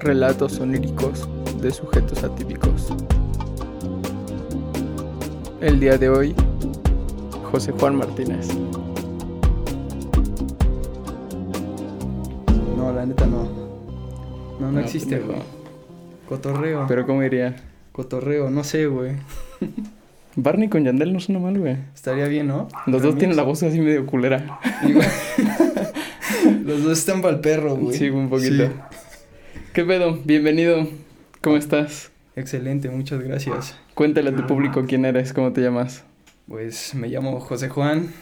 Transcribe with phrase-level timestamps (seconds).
[0.00, 1.28] Relatos oníricos
[1.62, 2.92] de sujetos atípicos.
[5.60, 6.34] El día de hoy,
[7.50, 8.48] José Juan Martínez.
[12.76, 13.48] No, la neta no.
[14.60, 15.38] No, no, existe, güey.
[16.28, 16.86] Cotorreo.
[16.88, 17.56] Pero ¿cómo diría?
[17.92, 19.12] Cotorreo, no sé, güey.
[20.36, 21.76] Barney con Yandel no suena mal, güey.
[21.94, 22.68] Estaría bien, ¿no?
[22.86, 24.58] Los dos tienen la voz así medio culera.
[26.64, 27.96] Los dos están para el perro, güey.
[27.96, 28.66] Sí, un poquito.
[28.66, 29.03] Sí.
[29.74, 30.20] ¿Qué pedo?
[30.24, 30.86] Bienvenido.
[31.40, 32.12] ¿Cómo estás?
[32.36, 33.76] Excelente, muchas gracias.
[33.94, 36.04] Cuéntale a tu público quién eres, cómo te llamas.
[36.46, 38.12] Pues me llamo José Juan.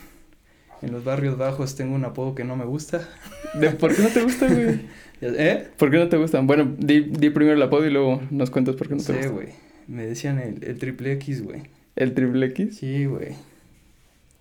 [0.80, 3.06] En los barrios bajos tengo un apodo que no me gusta.
[3.54, 4.80] ¿De por qué no te gusta, güey?
[5.20, 5.68] ¿Eh?
[5.76, 6.46] ¿Por qué no te gustan?
[6.46, 9.12] Bueno, di, di primero el apodo y luego nos cuentas por qué No no te
[9.12, 9.32] sé, gusta.
[9.32, 9.48] güey.
[9.88, 11.64] Me decían el, el triple X, güey.
[11.96, 12.78] El triple X.
[12.78, 13.34] Sí, güey.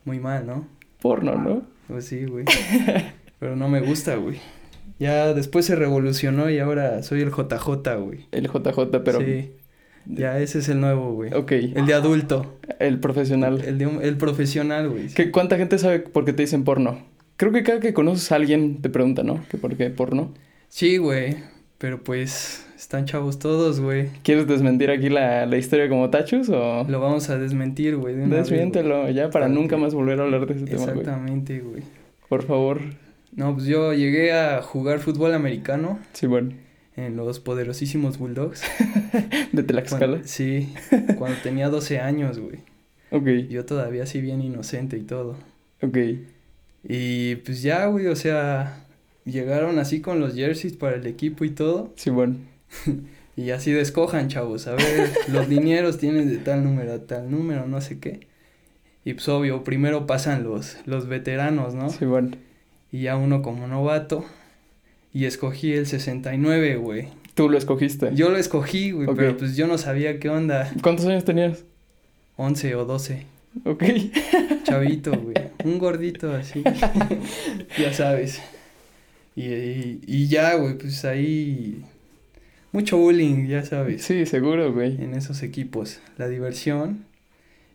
[0.06, 0.66] Muy mal, ¿no?
[1.02, 1.64] Porno, ¿no?
[1.88, 2.46] Pues sí, güey.
[3.40, 4.40] Pero no me gusta, güey.
[5.02, 8.28] Ya después se revolucionó y ahora soy el JJ, güey.
[8.32, 9.20] El JJ, pero...
[9.20, 9.52] Sí.
[10.06, 11.34] Ya ese es el nuevo, güey.
[11.34, 11.52] Ok.
[11.52, 12.58] El de adulto.
[12.80, 13.62] El profesional.
[13.66, 15.08] El de un- el profesional, güey.
[15.10, 17.00] ¿Qué, ¿Cuánta gente sabe por qué te dicen porno?
[17.38, 19.44] Creo que cada que conoces a alguien te pregunta, ¿no?
[19.50, 20.34] ¿Que por qué porno?
[20.70, 21.36] Sí, güey.
[21.78, 24.10] Pero pues están chavos todos, güey.
[24.24, 26.84] ¿Quieres desmentir aquí la, la historia como tachos o...?
[26.88, 28.16] Lo vamos a desmentir, güey.
[28.16, 28.60] de una vez, güey.
[28.60, 31.00] Desmiéntelo ya para nunca más volver a hablar de ese tema, güey.
[31.00, 31.84] Exactamente, güey.
[32.30, 32.82] Por favor.
[33.34, 36.54] No, pues yo llegué a jugar fútbol americano Sí, bueno.
[36.98, 38.62] en los poderosísimos Bulldogs.
[39.54, 40.08] De Tlaxcala.
[40.08, 40.74] Cuando- sí,
[41.18, 42.60] cuando tenía 12 años, güey.
[43.12, 45.36] Ok, Yo todavía así bien inocente y todo.
[45.82, 45.98] ok.
[46.84, 48.86] Y pues ya, güey, o sea,
[49.26, 51.94] llegaron así con los jerseys para el equipo y todo.
[51.96, 52.36] Sí, bueno.
[53.38, 54.68] Y así de escojan, chavos.
[54.68, 58.28] A ver, los linieros tienen de tal número a tal número, no sé qué.
[59.06, 61.90] Y pues obvio, primero pasan los, los veteranos, ¿no?
[61.90, 62.32] Sí, bueno.
[62.92, 64.26] Y ya uno como novato.
[65.14, 67.08] Y escogí el 69, güey.
[67.34, 68.12] Tú lo escogiste.
[68.14, 70.72] Yo lo escogí, güey, pero pues yo no sabía qué onda.
[70.82, 71.64] ¿Cuántos años tenías?
[72.38, 73.26] 11 o 12.
[73.66, 73.84] Ok.
[74.64, 75.36] Chavito, güey.
[75.64, 76.64] Un gordito así.
[77.80, 78.42] ya sabes.
[79.36, 81.84] Y, y, y ya, güey, pues ahí.
[82.74, 84.04] Mucho bullying, ya sabes.
[84.04, 85.02] Sí, seguro, güey.
[85.02, 86.00] En esos equipos.
[86.18, 87.06] La diversión.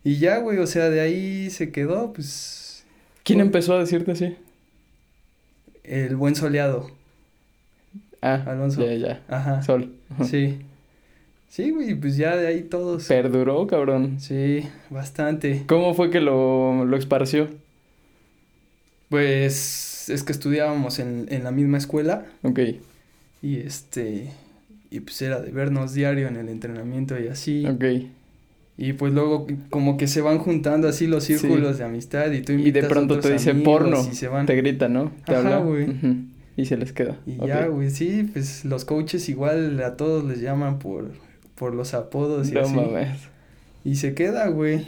[0.03, 2.83] Y ya, güey, o sea, de ahí se quedó, pues.
[3.23, 4.35] ¿Quién Por- empezó a decirte así?
[5.87, 6.91] El buen soleado.
[8.21, 8.85] Ah, Alonso.
[8.85, 9.21] ya, ya.
[9.27, 9.63] Ajá.
[9.63, 9.93] Sol.
[10.23, 10.59] Sí.
[11.49, 13.05] Sí, güey, pues ya de ahí todos.
[13.07, 14.19] Perduró, cabrón.
[14.19, 15.63] Sí, bastante.
[15.65, 17.47] ¿Cómo fue que lo, lo esparció?
[19.09, 22.25] Pues es que estudiábamos en, en la misma escuela.
[22.43, 22.59] Ok.
[23.41, 24.31] Y este.
[24.89, 27.65] Y pues era de vernos diario en el entrenamiento y así.
[27.65, 27.83] Ok.
[28.77, 31.37] Y pues luego como que se van juntando así los Sí.
[31.37, 34.07] círculos de amistad y tú Y de invitas a pronto te otros dice amigos porno.
[34.11, 34.45] Y se van.
[34.45, 35.11] Te grita, ¿no?
[35.25, 35.57] Te Ajá, habla.
[35.59, 35.87] güey.
[36.55, 37.17] Y se les queda.
[37.25, 41.11] Y ya, güey, sí, pues los coaches igual a todos les llaman por,
[41.55, 42.73] por los apodos y No así.
[42.75, 43.17] mames.
[43.83, 44.87] Y se queda, güey.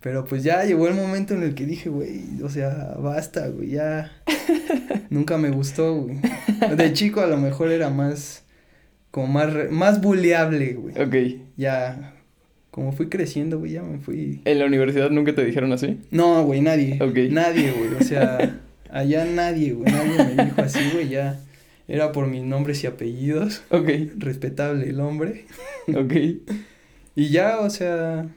[0.00, 3.70] Pero pues ya llegó el momento en el que dije, güey, o sea, basta, güey,
[3.70, 4.12] ya.
[5.10, 6.18] Nunca me gustó, güey.
[6.76, 8.42] De chico a lo mejor era más,
[9.10, 10.94] como más, re- más buleable, güey.
[11.00, 11.40] Ok.
[11.56, 12.14] Ya,
[12.78, 14.40] como fui creciendo, güey, ya me fui.
[14.44, 15.98] ¿En la universidad nunca te dijeron así?
[16.12, 16.96] No, güey, nadie.
[17.02, 17.32] Ok.
[17.32, 21.40] Nadie, güey, o sea, allá nadie, güey, nadie me dijo así, güey, ya.
[21.88, 23.62] Era por mis nombres y apellidos.
[23.70, 23.88] Ok.
[24.16, 25.46] Respetable el hombre.
[25.88, 26.12] Ok.
[27.16, 28.28] Y ya, o sea,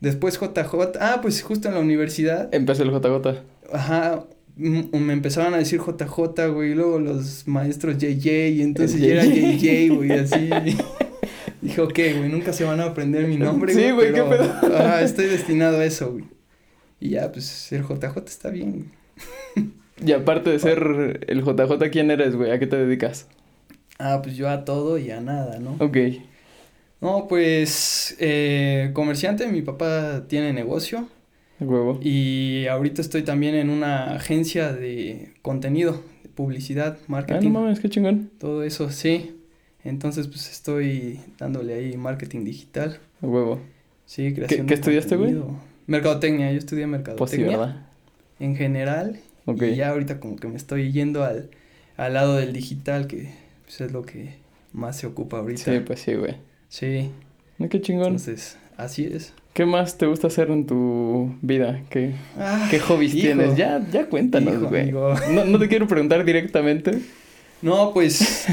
[0.00, 0.96] después JJ.
[0.98, 2.48] Ah, pues justo en la universidad.
[2.54, 3.42] Empezó el JJ.
[3.70, 4.24] Ajá,
[4.56, 9.24] me empezaban a decir JJ, güey, y luego los maestros JJ, y entonces ya era.
[9.26, 10.48] JJ, güey, así.
[11.62, 14.44] Dije, ok, güey, nunca se van a aprender mi nombre, Sí, güey, ¿qué pedo?
[14.76, 16.24] Ajá, estoy destinado a eso, güey.
[17.00, 19.70] Y ya, pues, el JJ está bien, güey.
[20.02, 22.50] Y aparte de ser el JJ, ¿quién eres, güey?
[22.52, 23.26] ¿A qué te dedicas?
[23.98, 25.76] Ah, pues yo a todo y a nada, ¿no?
[25.78, 25.96] Ok.
[27.02, 31.06] No, pues, eh, comerciante, mi papá tiene negocio.
[31.60, 31.98] Huevo.
[32.02, 37.52] Y ahorita estoy también en una agencia de contenido, de publicidad, Ah, marketing.
[37.52, 38.30] no mames, qué chingón.
[38.38, 39.36] Todo eso, sí.
[39.84, 42.98] Entonces, pues estoy dándole ahí marketing digital.
[43.22, 43.60] Huevo.
[44.06, 45.36] Sí, creación qué de estudiaste, güey?
[45.86, 47.16] Mercadotecnia, yo estudié mercadotecnia.
[47.16, 47.86] Pues sí, ¿verdad?
[48.38, 49.20] En general.
[49.46, 49.62] Ok.
[49.62, 51.50] Y ya ahorita como que me estoy yendo al,
[51.96, 53.32] al lado del digital, que
[53.64, 54.34] pues, es lo que
[54.72, 55.62] más se ocupa ahorita.
[55.72, 56.36] Sí, pues sí, güey.
[56.68, 57.10] Sí,
[57.70, 58.06] qué chingón.
[58.08, 59.32] entonces, así es.
[59.52, 61.82] ¿Qué más te gusta hacer en tu vida?
[61.90, 63.26] ¿Qué, Ah, qué hobbies hijo.
[63.26, 63.56] tienes?
[63.56, 64.92] Ya, ya cuéntanos, güey.
[64.92, 67.00] No, no te quiero preguntar directamente.
[67.60, 68.46] No, pues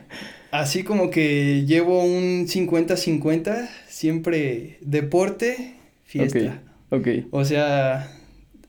[0.50, 6.62] así como que llevo un 50-50, siempre deporte, fiesta.
[6.90, 7.08] Ok.
[7.30, 8.10] O sea,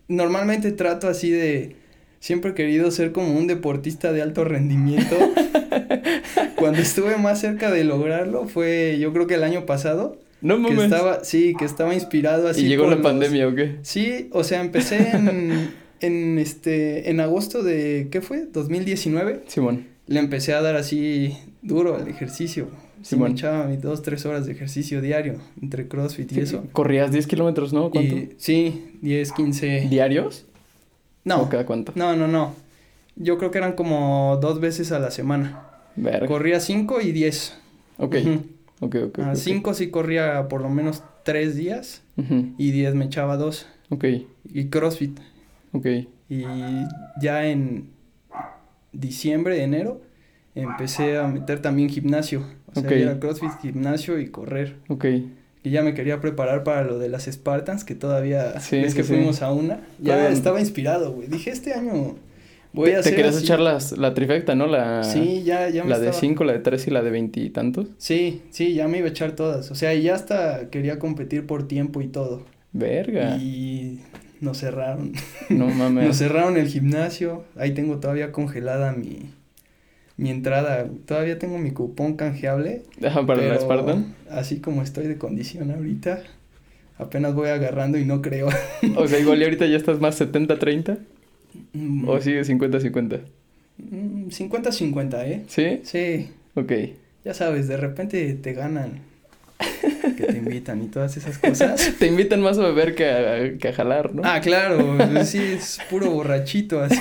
[0.07, 1.75] normalmente trato así de,
[2.19, 5.15] siempre he querido ser como un deportista de alto rendimiento
[6.55, 10.19] Cuando estuve más cerca de lograrlo fue, yo creo que el año pasado.
[10.41, 10.83] No Que mames.
[10.85, 12.65] estaba, sí, que estaba inspirado así.
[12.65, 13.75] ¿Y llegó la los- pandemia o qué?
[13.83, 15.69] Sí, o sea, empecé en,
[15.99, 18.45] en este, en agosto de, ¿qué fue?
[18.51, 19.43] 2019.
[19.47, 19.87] Simón.
[20.07, 21.37] Le empecé a dar así
[21.67, 22.67] duro al ejercicio.
[23.03, 26.63] Sí, me echaba mis dos, tres horas de ejercicio diario, entre CrossFit y eso.
[26.71, 27.91] ¿Corrías 10 kilómetros, no?
[27.91, 28.15] ¿Cuánto?
[28.15, 29.87] Y, sí, 10, 15.
[29.89, 30.45] ¿Diarios?
[31.23, 31.91] No, ¿O cada cuánto?
[31.95, 32.55] no, no, no.
[33.15, 35.63] Yo creo que eran como dos veces a la semana.
[35.95, 36.27] Verga.
[36.27, 37.57] Corría 5 y 10.
[37.97, 38.41] Ok, Ujú.
[38.81, 39.19] ok, ok.
[39.19, 39.35] A ok.
[39.35, 43.67] 5 sí corría por lo menos 3 días Ujú, y 10 me echaba 2.
[43.89, 44.05] Ok,
[44.53, 45.19] Y CrossFit.
[45.71, 45.85] ok.
[46.29, 46.43] Y
[47.21, 47.89] ya en
[48.91, 50.01] diciembre, enero,
[50.61, 52.43] empecé a meter también gimnasio.
[52.73, 52.91] O sea, Ok.
[52.91, 54.75] era CrossFit, gimnasio y correr.
[54.89, 55.05] Ok.
[55.63, 58.97] Y ya me quería preparar para lo de las Spartans, que todavía Sí, es sí,
[58.97, 59.13] que sí.
[59.13, 59.81] fuimos a una.
[60.01, 61.27] Ya estaba inspirado, güey.
[61.27, 62.15] Dije, este año
[62.73, 63.45] voy a ¿Te hacer querías así.
[63.45, 64.67] echar las, la trifecta, no?
[64.67, 67.09] La, Sí, ya, ya me la de estaba- 5, la de 3 y la de
[67.11, 67.87] 20 y tantos.
[67.97, 69.71] Sí, sí, ya me iba a echar todas.
[69.71, 72.45] O sea, y ya hasta quería competir por tiempo y todo.
[72.71, 73.37] Verga.
[73.37, 74.01] Y
[74.39, 75.13] nos cerraron.
[75.49, 76.05] No mames.
[76.07, 77.43] Nos cerraron el gimnasio.
[77.57, 79.31] Ahí tengo todavía congelada mi,
[80.17, 80.87] mi entrada.
[81.05, 82.83] Todavía tengo mi cupón canjeable.
[83.05, 84.15] Ajá, para la pero Spartan.
[84.29, 86.23] Así como estoy de condición ahorita,
[86.97, 88.49] apenas voy agarrando y no creo.
[88.95, 90.97] O sea, igual y ahorita ya estás más 70-30.
[91.73, 93.19] Mm, ¿O sigue 50-50?
[93.77, 95.43] mm, 50-50, ¿eh?
[95.47, 95.81] ¿Sí?
[95.83, 96.71] Sí, Ok.
[97.23, 99.01] ya sabes, de repente te ganan.
[100.17, 101.93] Que te invitan y todas esas cosas.
[101.99, 104.23] Te invitan más a beber que a, que a jalar, ¿no?
[104.25, 106.97] Ah, claro, sí, es puro borrachito, así,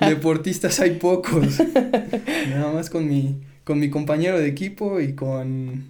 [0.00, 1.58] deportistas hay pocos.
[2.50, 5.84] Nada más con mi, con mi compañero de equipo y con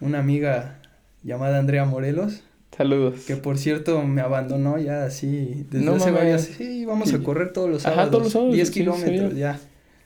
[0.00, 0.80] una amiga
[1.22, 2.42] llamada Andrea Morelos,
[2.76, 3.20] Saludos.
[3.26, 7.52] que por cierto me abandonó ya así, desde No hace varias, sí, vamos a correr
[7.52, 9.52] todos los Ajá, sábados, todos los sábados, 10 sí, kilómetros sabía.
[9.52, 9.60] ya.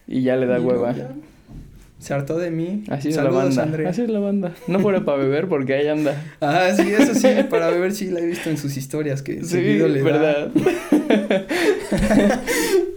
[0.07, 0.93] Y ya le da Y hueva.
[0.95, 1.11] ya
[1.99, 2.85] Se hartó de mí.
[2.89, 3.91] Así es Saludos, la banda.
[3.91, 4.55] Así es la banda.
[4.69, 6.15] No fuera para beber porque ahí anda.
[6.41, 9.47] Ah, sí, eso sí, para beber sí la he visto en sus historias que Sí,
[9.49, 10.05] seguido le da.
[10.05, 10.51] verdad.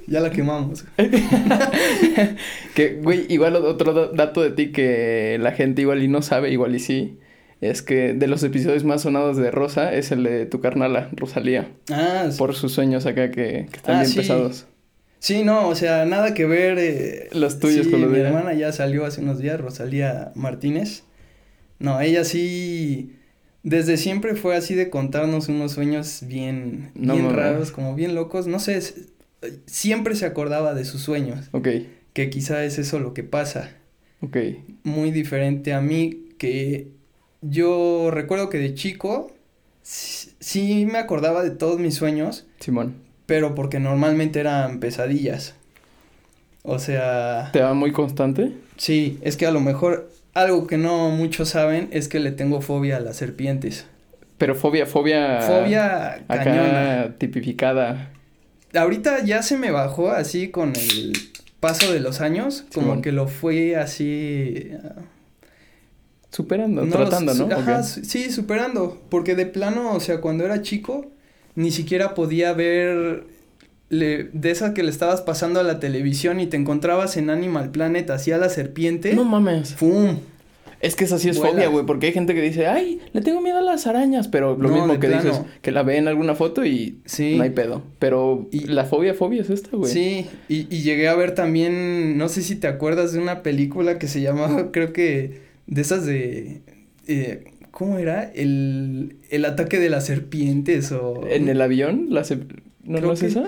[0.07, 0.85] Ya la quemamos.
[2.75, 6.51] Que, güey, igual otro da- dato de ti que la gente igual y no sabe,
[6.51, 7.17] igual y sí,
[7.59, 11.69] es que de los episodios más sonados de Rosa es el de tu carnala, Rosalía,
[11.91, 12.37] Ah, sí.
[12.37, 14.17] por sus sueños acá que, que están Ah, bien sí.
[14.19, 14.67] pesados.
[15.21, 16.79] Sí, no, o sea, nada que ver.
[16.79, 18.29] eh, Los tuyos sí, con los mi de ella.
[18.29, 21.03] hermana ya salió hace unos días, Rosalía Martínez.
[21.77, 23.13] No, ella sí,
[23.63, 28.47] desde siempre fue así de contarnos unos sueños bien, No bien raros, como bien locos.
[28.47, 28.81] No sé,
[29.67, 31.67] siempre se acordaba de sus sueños, Ok,
[32.13, 33.71] que quizá es eso lo que pasa.
[34.21, 34.37] ok.
[34.83, 36.87] Muy diferente a mí, que
[37.41, 39.31] yo recuerdo que de chico
[39.83, 42.95] sí, sí me acordaba de todos mis sueños, Simón,
[43.31, 45.55] pero porque normalmente eran pesadillas.
[46.63, 48.51] O sea, ¿te va muy constante?
[48.75, 52.59] sí, es que a lo mejor algo que no muchos saben es que le tengo
[52.59, 53.85] fobia a las serpientes.
[54.37, 55.39] Pero fobia, fobia...
[55.43, 57.15] Fobia cañona.
[57.17, 58.11] Tipificada.
[58.73, 61.13] Ahorita ya se me bajó así con el
[61.61, 63.01] paso de los años, como Simón.
[63.01, 64.71] que lo fui así
[66.31, 67.55] Superando, No, tratando, ¿no?
[67.55, 69.01] Ajá, sí, superando.
[69.07, 71.11] Porque de plano, o sea, cuando era chico,
[71.55, 73.23] ni siquiera podía ver
[73.89, 77.71] le- de esa que le estabas pasando a la televisión y te encontrabas en Animal
[77.71, 79.13] Planet hacia la serpiente.
[79.13, 79.73] No mames.
[79.75, 80.17] ¡Fum!
[80.79, 81.51] Es que esa sí es Vuela.
[81.53, 84.57] fobia, güey, porque hay gente que dice, ay, le tengo miedo a las arañas, pero
[84.57, 85.23] lo No, mismo que plano.
[85.23, 87.35] dices, que la ve en alguna foto y Sí.
[87.35, 87.83] no hay pedo.
[87.99, 89.91] Pero Y- la fobia, fobia es esta, güey.
[89.93, 93.99] Sí, y, y llegué a ver también, no sé si te acuerdas de una película
[93.99, 96.61] que se llamaba, creo que, de esas de,
[97.07, 98.23] eh, ¿cómo era?
[98.33, 101.25] El, el ataque de las serpientes o...
[101.29, 102.35] En el avión, la se-
[102.83, 103.45] ¿no, Creo no es que- esa?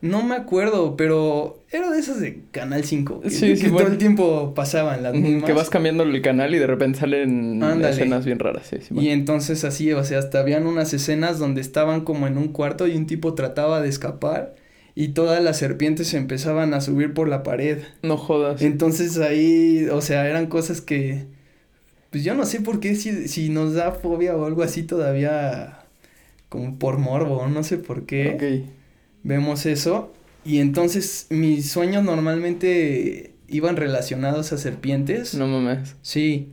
[0.00, 3.20] No me acuerdo, pero era de esas de Canal 5.
[3.20, 3.90] Que, Sí, que sí, todo bueno.
[3.90, 5.44] el tiempo pasaban las mismas.
[5.44, 7.90] Que vas cambiando el canal y de repente salen Ándale.
[7.94, 8.92] escenas bien raras, sí, sí.
[8.98, 12.88] Y entonces así, o sea, hasta habían unas escenas donde estaban como en un cuarto
[12.88, 14.56] y un tipo trataba de escapar
[14.96, 17.78] y todas las serpientes empezaban a subir por la pared.
[18.02, 18.60] No jodas.
[18.60, 21.26] Entonces ahí, o sea, eran cosas que,
[22.12, 25.80] pues yo no sé por qué si, si nos da fobia o algo así todavía,
[26.50, 28.66] como por morbo, no sé por qué.
[29.24, 30.12] Vemos eso
[30.44, 35.34] y entonces mis sueños normalmente iban relacionados a serpientes.
[35.34, 35.96] No mames.
[36.02, 36.50] Sí,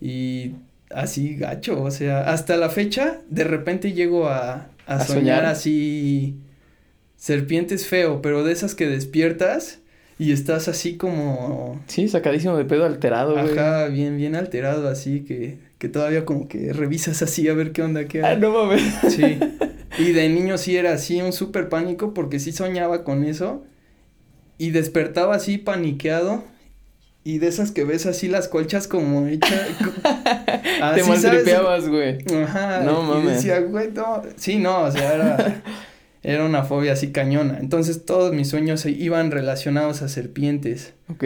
[0.00, 0.52] y
[0.90, 5.46] así gacho, o sea, hasta la fecha de repente llego a, a, ¿A soñar, soñar?
[5.46, 6.36] así
[7.16, 9.80] serpientes feo, pero de esas que despiertas
[10.18, 13.56] y estás así como Sí, sacadísimo de pedo alterado, güey.
[13.58, 17.82] ajá, bien bien alterado así que que todavía como que revisas así a ver qué
[17.82, 18.82] onda qué Ah, no mames.
[19.08, 19.38] Sí.
[19.98, 23.64] Y de niño sí era así un súper pánico porque sí soñaba con eso
[24.56, 26.44] y despertaba así paniqueado
[27.24, 29.50] y de esas que ves así las colchas como hechas.
[30.94, 32.18] Te maltripeabas, güey.
[32.42, 32.80] Ajá.
[32.84, 33.24] No mames.
[33.24, 34.22] Y decía, güey, no.
[34.36, 35.62] Sí, no, o sea, era,
[36.22, 37.58] era una fobia así cañona.
[37.58, 40.94] Entonces todos mis sueños iban relacionados a serpientes.
[41.08, 41.24] Ok.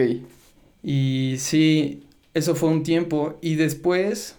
[0.83, 3.37] Y sí, eso fue un tiempo.
[3.41, 4.35] Y después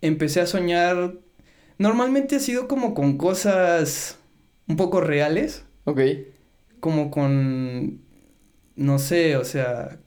[0.00, 1.14] empecé a soñar.
[1.78, 4.18] Normalmente ha sido como con cosas
[4.68, 5.64] un poco reales.
[5.84, 6.00] Ok.
[6.80, 8.00] Como con.
[8.76, 9.98] No sé, o sea,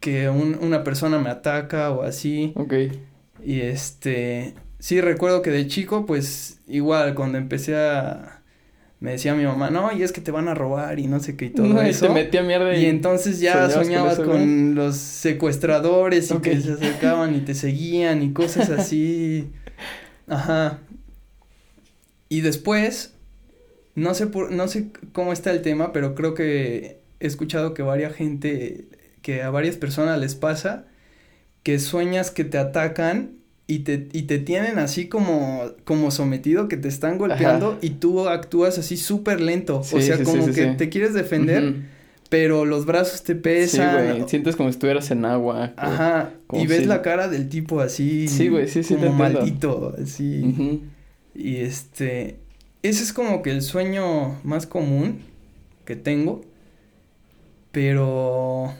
[0.00, 2.52] que una persona me ataca o así.
[2.56, 2.74] Ok.
[3.44, 4.54] Y este.
[4.78, 8.37] Sí, recuerdo que de chico, pues igual, cuando empecé a.
[9.00, 11.36] Me decía mi mamá, no, y es que te van a robar y no sé
[11.36, 12.06] qué y todo eso.
[12.06, 16.72] Y te metía mierda y, y entonces ya soñabas con, los secuestradores y que se
[16.72, 19.50] acercaban y te seguían y cosas así.
[20.26, 20.80] Ajá.
[22.28, 23.14] Y después,
[23.94, 27.82] no sé por, no sé cómo está el tema, pero creo que he escuchado que
[27.82, 28.86] varias gente,
[29.22, 30.86] que a varias personas les pasa
[31.62, 33.37] que sueñas que te atacan
[33.70, 38.26] y te, y te tienen así como, como sometido, que te están golpeando y tú
[38.26, 39.80] actúas así súper lento.
[39.80, 41.74] o sea, como que te quieres defender,
[42.30, 43.90] pero los brazos te pesan.
[43.90, 45.74] Sí, güey, sientes como si estuvieras en agua.
[45.76, 48.26] Ajá, y ves la cara del tipo así.
[48.28, 48.94] Sí, güey, sí, sí.
[48.94, 50.82] Como maldito, así.
[51.34, 52.38] Y este,
[52.82, 55.20] ese es como que el sueño más común
[55.84, 56.40] que tengo.
[57.70, 58.72] Pero,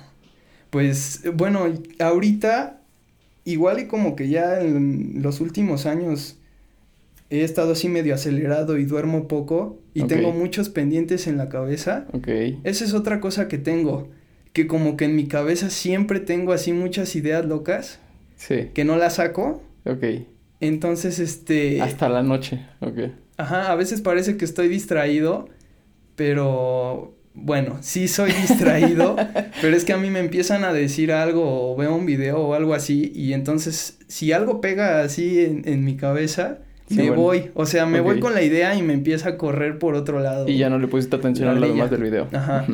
[0.70, 1.66] pues, bueno,
[2.00, 2.77] ahorita,
[3.52, 6.38] igual y como que ya en los últimos años
[7.30, 12.06] he estado así medio acelerado y duermo poco y tengo muchos pendientes en la cabeza.
[12.12, 12.28] Ok.
[12.64, 14.08] Esa es otra cosa que tengo,
[14.52, 17.98] que como que en mi cabeza siempre tengo así muchas ideas locas.
[18.36, 18.70] Sí.
[18.72, 19.62] Que no las saco.
[19.84, 20.04] Ok.
[20.60, 21.80] Entonces, este...
[21.82, 22.98] Hasta la noche, ok.
[23.36, 25.48] Ajá, a veces parece que estoy distraído,
[26.16, 29.16] pero bueno, sí soy distraído,
[29.60, 32.54] pero es que a mí me empiezan a decir algo o veo un video o
[32.54, 36.58] algo así y entonces si algo pega así en, en mi cabeza,
[36.90, 39.94] me voy, o sea, me voy con la idea y me empieza a correr por
[39.94, 40.48] otro lado.
[40.48, 42.28] Y ya no le pusiste atención a lo demás del video.
[42.32, 42.66] Ajá.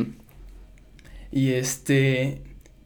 [1.32, 2.42] Y este,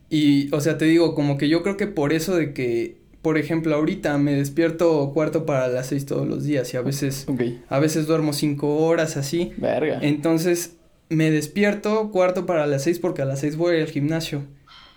[0.09, 3.37] y, o sea, te digo, como que yo creo que por eso de que por
[3.37, 7.27] ejemplo, ahorita me despierto cuarto para las seis todos los días y a veces,
[7.69, 9.53] a veces duermo cinco horas así.
[9.57, 9.99] Verga.
[10.01, 10.78] Entonces,
[11.09, 14.43] me despierto cuarto para las seis porque a las seis voy al gimnasio.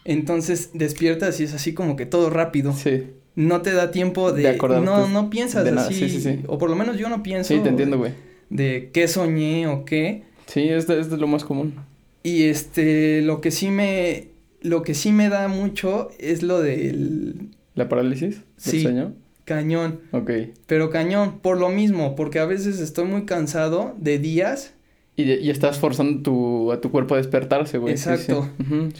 [0.03, 2.73] Entonces, despiertas y es así como que todo rápido.
[2.73, 3.07] Sí.
[3.35, 4.57] No te da tiempo de...
[4.57, 5.93] no, no piensas así.
[5.93, 6.39] Sí, sí, sí.
[6.47, 7.53] O por lo menos yo no pienso...
[7.53, 8.13] Sí, te entiendo, güey.
[8.49, 10.23] De qué soñé o qué.
[10.47, 11.75] Sí, es es lo más común.
[12.23, 14.27] Y este, lo que sí me...
[14.61, 18.41] Lo que sí me da mucho es lo del ¿La parálisis?
[18.57, 18.81] Sí.
[18.81, 19.13] Sueño?
[19.45, 20.01] Cañón.
[20.11, 20.31] Ok.
[20.67, 24.73] Pero cañón, por lo mismo, porque a veces estoy muy cansado de días.
[25.15, 27.93] Y, y estás forzando tu, a tu cuerpo a despertarse, güey.
[27.93, 28.49] Exacto.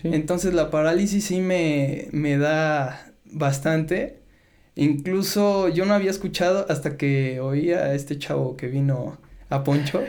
[0.04, 4.20] Entonces la parálisis sí me, me da bastante.
[4.76, 9.18] Incluso yo no había escuchado hasta que oía a este chavo que vino
[9.52, 10.02] a Poncho.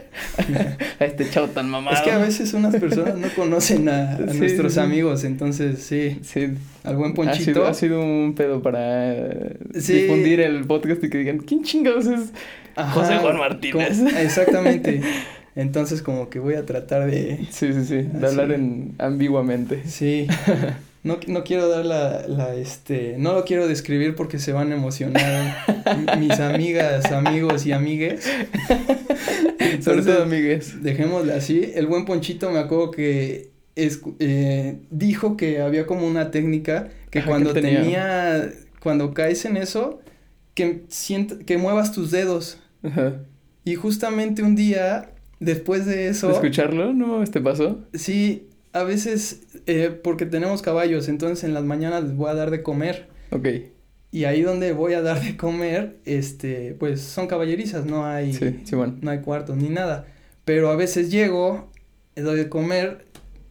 [1.00, 1.96] a este chavo tan mamado.
[1.96, 6.20] Es que a veces unas personas no conocen a, nuestros amigos, entonces sí.
[6.22, 6.54] Sí.
[6.84, 7.66] Al buen Ponchito.
[7.66, 9.14] Ha sido, un pedo para
[9.74, 12.32] difundir el podcast y que digan, ¿quién chingados es
[12.92, 14.00] José Juan Martínez?
[14.16, 15.02] exactamente.
[15.54, 17.46] Entonces como que voy a tratar de...
[17.50, 19.82] Sí, sí, sí, de hablar en ambiguamente.
[19.86, 20.26] Sí.
[21.04, 24.76] No, no quiero dar la, la, este, no lo quiero describir porque se van a
[24.76, 25.56] emocionar
[26.20, 28.24] mis amigas, amigos y amigues.
[29.80, 30.80] Sobre todo amigues.
[30.80, 31.72] Dejémosle así.
[31.74, 37.24] El buen Ponchito me acuerdo que es, eh, dijo que había como una técnica que
[37.24, 40.00] cuando tenía, cuando caes en eso,
[40.54, 42.58] que, sienta, que muevas tus dedos.
[42.82, 43.24] Ajá.
[43.64, 45.11] Y justamente un día,
[45.42, 46.28] después de eso...
[46.28, 46.92] ¿De escucharlo?
[46.92, 47.22] ¿No?
[47.22, 47.80] ¿Este pasó?
[47.94, 52.50] Sí, a veces, eh, porque tenemos caballos, entonces en las mañanas les voy a dar
[52.50, 53.08] de comer.
[53.30, 53.48] Ok.
[54.10, 58.60] Y ahí donde voy a dar de comer, este, pues son caballerizas, no hay, sí,
[58.64, 58.94] sí, bueno.
[59.00, 60.06] no hay cuartos ni nada.
[60.44, 61.70] Pero a veces llego,
[62.14, 63.06] doy de comer,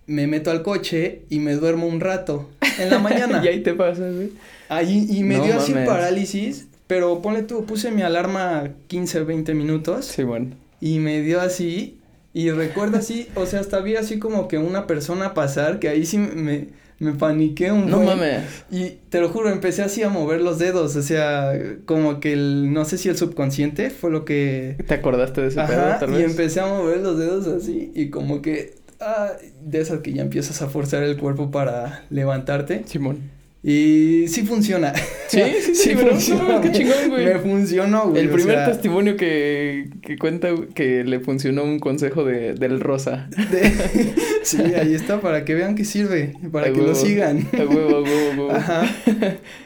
[0.07, 3.41] me meto al coche y me duermo un rato en la mañana.
[3.45, 4.31] y ahí te pasas, güey.
[4.69, 9.53] Ahí, y me dio así parálisis, pero ponle tú, puse mi alarma 15 o 20
[9.53, 10.05] minutos.
[10.05, 10.60] Sí, bueno.
[10.81, 12.01] Y me dio así
[12.33, 16.05] y recuerdo así, o sea, hasta vi así como que una persona pasar, que ahí
[16.05, 16.67] sí me,
[16.99, 18.43] me paniqué un No mames.
[18.71, 21.53] Y te lo juro, empecé así a mover los dedos, o sea,
[21.85, 24.77] como que el, no sé si el subconsciente fue lo que...
[24.87, 26.21] ¿Te acordaste de ese Ajá, pedo, tal vez?
[26.21, 30.21] y empecé a mover los dedos así, y como que, ah, de esas que ya
[30.21, 32.83] empiezas a forzar el cuerpo para levantarte.
[32.85, 33.40] Simón.
[33.63, 34.91] Y sí funciona.
[35.27, 37.25] Sí, sí, sí, pero no, qué chingón, güey.
[37.25, 38.23] Me funcionó, güey.
[38.23, 42.79] El o primer sea, testimonio que, que cuenta que le funcionó un consejo de, del
[42.79, 43.29] Rosa.
[43.51, 44.13] de-
[44.43, 47.47] sí, ahí está, para que vean que sirve, para A que lo sigan.
[47.53, 48.51] A huevo, a huevo, a huevo.
[48.55, 48.83] Ajá.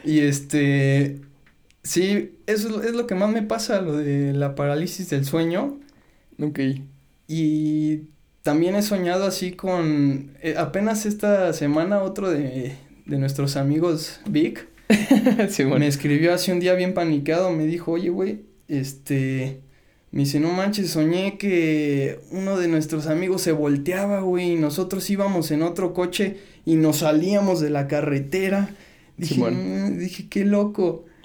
[0.03, 1.21] Y este.
[1.83, 5.79] Sí, eso es lo que más me pasa, lo de la parálisis del sueño.
[6.41, 6.59] Ok.
[7.27, 8.01] Y
[8.41, 10.31] también he soñado así con.
[10.41, 12.75] eh, apenas esta semana, otro de,
[13.05, 14.67] de nuestros amigos, Vic,
[15.50, 15.79] sí, bueno.
[15.79, 17.51] me escribió hace un día bien paniqueado.
[17.51, 19.62] Me dijo, oye, güey, este.
[20.12, 25.09] Me dice, no manches, soñé que uno de nuestros amigos se volteaba, güey, y nosotros
[25.09, 28.69] íbamos en otro coche y nos salíamos de la carretera.
[29.17, 29.41] Dije.
[29.41, 31.05] "Mm", dije, qué loco.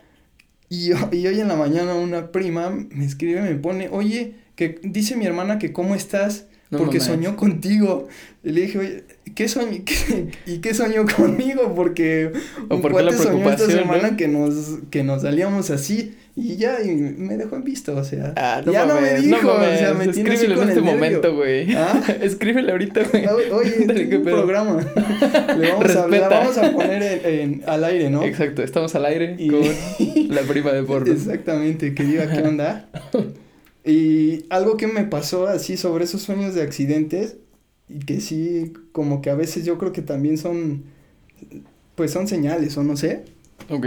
[0.72, 5.26] Y, hoy en la mañana una prima me escribe, me pone, oye, que dice mi
[5.26, 8.06] hermana que cómo estás, No porque soñó contigo.
[8.44, 9.04] Y le dije, oye,
[9.40, 9.78] ¿qué soñó?
[9.87, 11.75] qué- ¿Y qué soñó conmigo?
[11.75, 12.30] Porque
[12.68, 14.16] ¿O un por qué la soñó esta semana no?
[14.18, 14.54] que nos,
[14.90, 18.35] que nos salíamos así y ya, y me dejó en visto, o sea.
[18.37, 20.06] Ah, no ya no me dijo, no o sea, mames.
[20.09, 21.75] me tiene así Escríbele con en este el momento, güey.
[21.75, 22.02] ¿Ah?
[22.20, 23.26] Escríbele ahorita, güey.
[23.50, 24.37] Oye, Dale, tengo un pedo.
[24.37, 24.87] programa.
[25.59, 28.23] Le vamos a, la vamos a poner en, en- al aire, ¿no?
[28.25, 29.62] Exacto, estamos al aire Y- con
[30.28, 31.11] la prima de porno.
[31.12, 32.88] Exactamente, que diga qué onda.
[33.85, 37.37] Y algo que me pasó así sobre esos sueños de accidentes,
[37.90, 40.85] y que sí, como que a veces yo creo que también son,
[41.94, 43.25] pues son señales, o no sé.
[43.68, 43.87] Ok.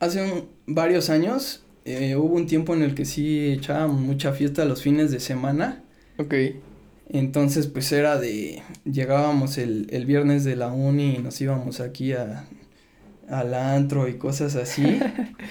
[0.00, 4.64] Hace un- varios años eh, hubo un tiempo en el que sí echábamos mucha fiesta
[4.64, 5.82] los fines de semana.
[6.18, 6.34] Ok.
[7.10, 12.12] Entonces, pues era de, llegábamos el, el viernes de la uni y nos íbamos aquí
[12.14, 12.46] a,
[13.28, 14.98] al antro y cosas así.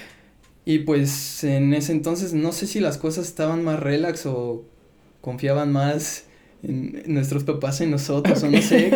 [0.66, 4.66] y pues en ese entonces no sé si las cosas estaban más relax o
[5.22, 6.26] confiaban más
[6.64, 8.92] en, nuestros papás en nosotros o no sé,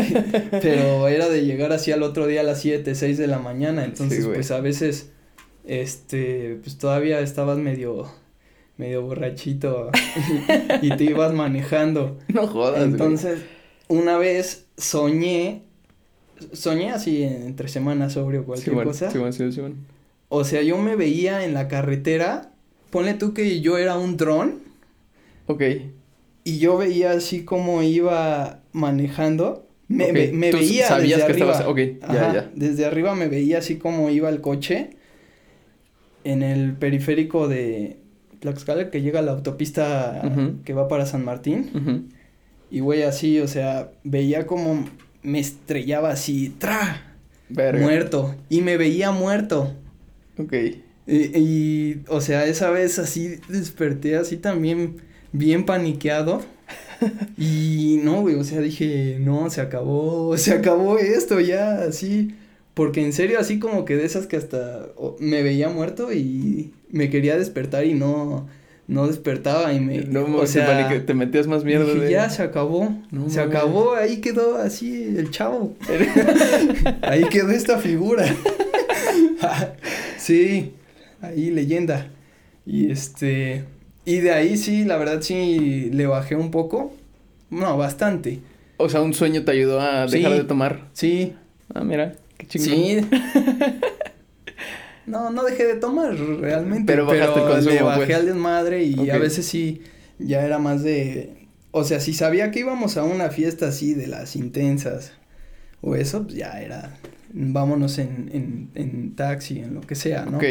[0.51, 3.83] pero era de llegar así al otro día a las 7, 6 de la mañana,
[3.85, 5.11] entonces pues a veces,
[5.65, 8.09] este, pues todavía estabas medio,
[8.77, 9.91] medio borrachito
[10.81, 12.17] y te ibas manejando.
[12.33, 12.91] No jodas, güey.
[12.91, 13.39] Entonces,
[13.87, 15.63] una vez soñé,
[16.53, 19.11] soñé así entre semanas sobre o cualquier Sí, bueno, cosa.
[19.11, 19.75] sí, bueno, sí, sí, bueno.
[20.29, 22.51] O sea, yo me veía en la carretera,
[22.91, 24.67] ponle tú que yo era un dron
[25.47, 25.63] Ok.
[26.49, 29.67] Y yo veía así como iba manejando.
[29.89, 31.51] Me, Ok, ve- me tú veía sabías desde que arriba.
[31.53, 32.51] estabas- ok, ya, Ajá, ya.
[32.55, 34.89] Desde arriba me veía así como iba el coche
[36.23, 37.97] en el periférico de
[38.39, 40.21] Tlaxcala que llega a la autopista
[40.65, 42.09] que va para San Martín.
[42.69, 44.85] Y güey, así, o sea, veía como
[45.23, 47.15] me estrellaba así, tra,
[47.49, 47.79] Verga.
[47.81, 48.35] muerto.
[48.49, 49.73] Y me veía muerto.
[50.37, 50.53] Ok.
[51.07, 54.97] Y, y, o sea, esa vez así desperté así también
[55.31, 56.41] bien paniqueado.
[57.37, 62.33] Y no, güey, o sea, dije, no, se acabó, se acabó esto ya, así.
[62.73, 64.87] Porque en serio, así como que de esas que hasta
[65.19, 68.47] me veía muerto y me quería despertar y no,
[68.87, 72.11] no despertaba y me, No, o sea, te metías más mierda dije, de...
[72.11, 75.75] ya se acabó, No se acabó, ahí quedó así el chavo.
[77.01, 78.25] ahí quedó esta figura.
[80.17, 80.73] sí,
[81.21, 82.11] ahí leyenda.
[82.65, 83.65] Y este,
[84.07, 86.93] y de ahí sí, la verdad sí le bajé un poco.
[87.49, 88.39] No, bastante.
[88.77, 90.37] O sea, un sueño te ayudó a dejar Sí.
[90.37, 90.87] de tomar.
[90.93, 91.33] Sí,
[91.73, 92.69] Ah, mira, qué chingón.
[92.69, 93.01] sí.
[95.05, 96.83] No, no dejé de tomar realmente.
[96.91, 98.17] Pero bajaste el le consumo, bajé pues.
[98.17, 99.81] al desmadre y a veces sí,
[100.19, 101.47] ya era más de...
[101.71, 105.13] O sea, si sabía que íbamos a una fiesta así de las intensas
[105.81, 106.97] o eso, pues ya era...
[107.31, 110.37] Vámonos en, en, en taxi, en lo que sea, ¿no?
[110.37, 110.43] Ok.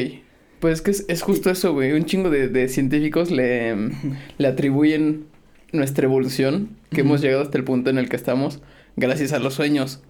[0.61, 1.93] Pues es que es, es justo eso, güey.
[1.93, 3.75] Un chingo de, de científicos le,
[4.39, 5.27] le atribuyen
[5.73, 8.61] nuestra evolución, que hemos llegado hasta el punto en el que estamos,
[8.97, 10.03] gracias a los sueños.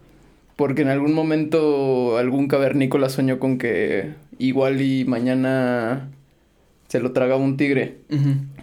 [0.55, 6.09] Porque en algún momento algún cavernícola soñó con que igual y mañana
[6.89, 7.99] se lo tragaba un tigre.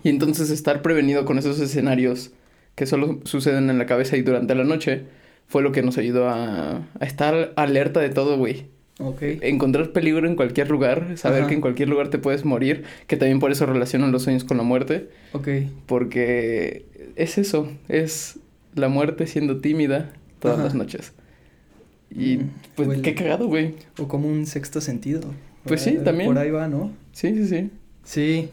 [0.03, 2.31] Y entonces estar prevenido con esos escenarios
[2.75, 5.03] que solo suceden en la cabeza y durante la noche
[5.47, 8.65] fue lo que nos ayudó a, a estar alerta de todo, güey.
[8.99, 9.21] Ok.
[9.41, 11.47] Encontrar peligro en cualquier lugar, saber Ajá.
[11.49, 14.57] que en cualquier lugar te puedes morir, que también por eso relacionan los sueños con
[14.57, 15.47] la muerte, Ok.
[15.87, 18.37] porque es eso, es
[18.75, 20.65] la muerte siendo tímida todas Ajá.
[20.65, 21.13] las noches.
[22.11, 23.73] Y Mm, pues el- qué cagado, güey.
[23.97, 25.21] O como un sexto sentido.
[25.65, 26.27] Pues sí, Eh, también.
[26.29, 26.91] Por ahí va, ¿no?
[27.13, 27.69] Sí, sí, sí.
[28.03, 28.49] Sí.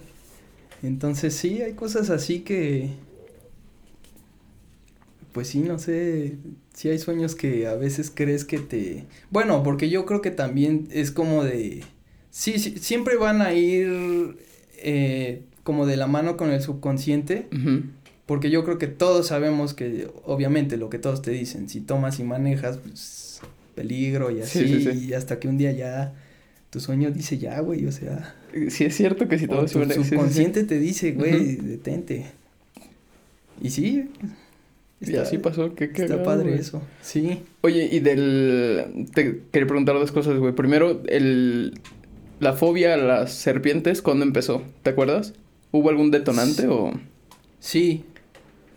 [0.83, 2.88] Entonces sí, hay cosas así que...
[5.33, 6.35] Pues sí, no sé,
[6.81, 9.05] sí hay sueños que a veces crees que te...
[9.29, 11.85] Bueno, porque yo creo que también es como de...
[12.31, 14.38] Sí, sí siempre van a ir
[14.79, 17.49] eh, como de la mano con el subconsciente,
[18.25, 22.19] porque yo creo que todos sabemos que, obviamente, lo que todos te dicen, si tomas
[22.19, 23.43] y manejas, pues
[23.75, 24.61] peligro y así.
[24.61, 25.07] Sí, sí, sí.
[25.09, 26.14] Y hasta que un día ya
[26.71, 28.37] tu sueño dice ya, güey, o sea.
[28.71, 32.25] Sí, es cierto que si todo o se tu subconsciente te dice, güey, detente.
[33.61, 34.09] Y sí.
[35.01, 36.61] Y así pasó, qué Está cagado, padre güey.
[36.61, 36.83] eso.
[37.01, 37.43] Sí.
[37.63, 39.07] Oye, y del...
[39.15, 40.53] Te quería preguntar dos cosas, güey.
[40.55, 41.81] Primero, el...
[42.39, 44.63] La fobia a las serpientes, ¿cuándo empezó?
[44.83, 45.35] ¿Te acuerdas?
[45.73, 46.93] ¿Hubo algún detonante o...?
[47.59, 48.05] Sí.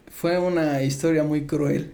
[0.09, 1.91] Fue una historia muy cruel.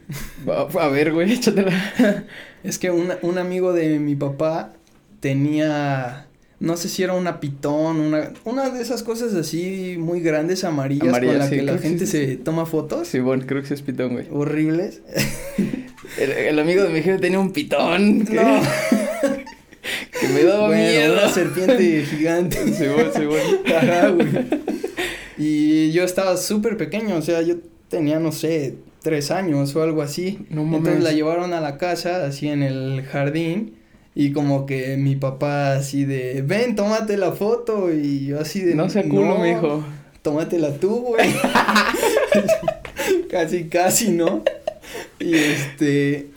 [0.48, 2.26] A, a ver, güey, échatela.
[2.63, 4.74] Es que una- un amigo de mi papá
[5.22, 6.28] tenía,
[6.60, 11.08] no sé si era una pitón, una, una de esas cosas así muy grandes amarillas
[11.08, 13.08] Amarilla, con la sí, que la que gente sí, se toma fotos.
[13.08, 14.28] Sí, bueno, creo que sí es pitón, güey.
[14.32, 15.02] Horribles.
[16.17, 18.62] El, el amigo de mi jefe tenía un pitón que, No,
[20.19, 21.13] que me daba bueno, miedo.
[21.13, 22.58] una serpiente gigante.
[22.74, 23.60] Sí, bueno, sí, bueno.
[23.78, 24.28] Ajá, güey.
[25.38, 27.56] Y yo estaba súper pequeño, o sea, yo
[27.89, 30.39] tenía, no sé, tres años o algo así.
[30.50, 33.76] No Entonces la llevaron a la casa, así en el jardín,
[34.15, 38.76] y como que mi papá así de, ven, tómate la foto, y yo así de,
[38.76, 39.84] No sea culo, "No, mijo.
[40.22, 41.30] Tómatela tú, güey.
[43.32, 44.43] casi, casi, ¿no?
[45.19, 46.28] Y este,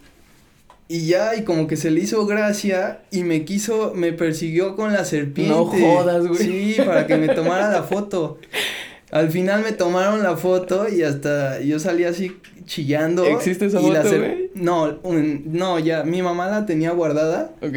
[0.89, 4.93] y ya, y como que se le hizo gracia, y me quiso, me persiguió con
[4.93, 5.53] la serpiente.
[5.53, 6.39] No jodas, güey.
[6.39, 8.39] Sí, para que me tomara la foto.
[9.11, 13.25] Al final me tomaron la foto y hasta yo salí así chillando.
[13.25, 14.51] ¿Existe esa foto, güey?
[14.55, 17.77] No, un- no, ya, mi mamá la tenía guardada Ok.